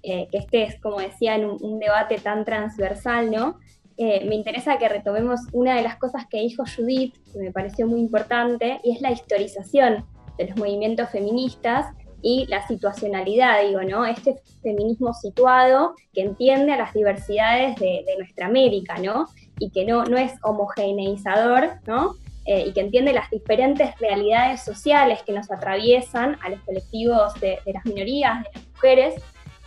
[0.03, 3.59] eh, que este es, como decía, un, un debate tan transversal, ¿no?
[3.95, 7.87] Eh, me interesa que retomemos una de las cosas que dijo Judith, que me pareció
[7.87, 10.05] muy importante, y es la historización
[10.37, 11.85] de los movimientos feministas
[12.21, 14.05] y la situacionalidad, digo, ¿no?
[14.05, 19.27] Este feminismo situado que entiende a las diversidades de, nuestra América, ¿no?
[19.59, 22.15] Y que no, no es homogeneizador, ¿no?
[22.45, 27.59] Eh, y que entiende las diferentes realidades sociales que nos atraviesan a los colectivos de,
[27.71, 29.15] las minorías, de las mujeres,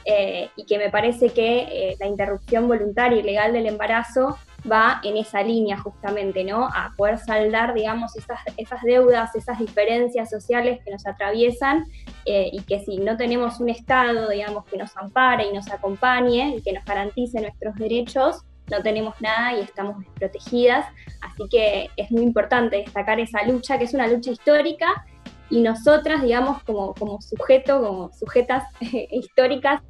[0.06, 4.36] eh, y que me parece que eh, la interrupción voluntaria y legal del embarazo
[4.70, 6.66] va en esa línea justamente, ¿no?
[6.66, 11.84] A poder saldar, digamos, esas, deudas, esas diferencias sociales que nos atraviesan
[12.24, 16.56] eh, y que si no tenemos un Estado, digamos, que nos ampare y nos acompañe
[16.56, 20.86] y que nos garantice nuestros derechos, no tenemos nada y estamos desprotegidas.
[21.20, 25.04] Así que es muy importante destacar esa lucha, que es una lucha histórica
[25.50, 29.82] y nosotras, digamos, como, como sujeto, como sujetas históricas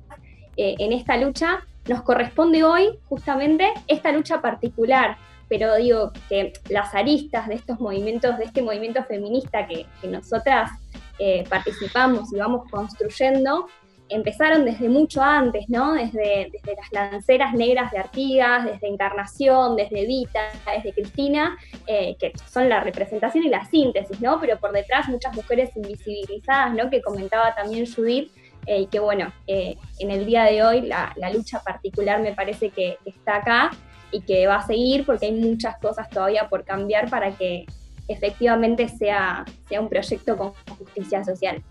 [0.56, 5.16] eh, en esta lucha, nos corresponde hoy justamente esta lucha particular,
[5.48, 10.70] pero digo que las aristas de estos movimientos, de este movimiento feminista que, nosotras
[11.18, 13.66] eh, participamos y vamos construyendo,
[14.08, 15.94] empezaron desde mucho antes, ¿no?
[15.94, 20.40] Desde, desde, las lanceras negras de Artigas, desde Encarnación, desde Vita,
[20.74, 21.56] desde Cristina,
[21.86, 24.40] eh, que son la representación y la síntesis, ¿no?
[24.40, 26.90] Pero por detrás muchas mujeres invisibilizadas, ¿no?
[26.90, 28.30] Que comentaba también Judith,
[28.66, 32.70] eh, y que bueno, eh, en el día de hoy la, lucha particular me parece
[32.70, 33.70] que, está acá
[34.10, 37.66] y que va a seguir porque hay muchas cosas todavía por cambiar para que
[38.08, 41.62] efectivamente sea, sea un proyecto con justicia social.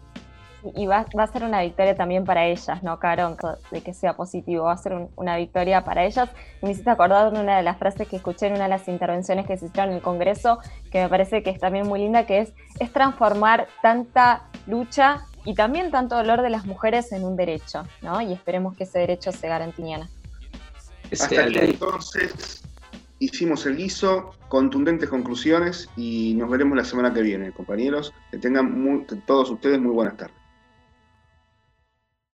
[0.75, 3.35] Y va, a ser una victoria también para ellas, ¿no, Caron?
[3.69, 6.29] De que sea positivo, va a ser una victoria para ellas.
[6.61, 9.57] me hiciste acordar una de las frases que escuché en una de las intervenciones que
[9.57, 10.59] se hicieron en el Congreso,
[10.89, 15.55] que me parece que es también muy linda, que es, es transformar tanta lucha y
[15.55, 18.21] también tanto dolor de las mujeres en un derecho, ¿no?
[18.21, 19.73] Y esperemos que ese derecho se garantice.
[21.11, 22.63] Hasta aquí entonces
[23.19, 28.13] hicimos el guiso, contundentes conclusiones y nos veremos la semana que viene, compañeros.
[28.31, 30.42] Que tengan todos ustedes muy buenas tardes.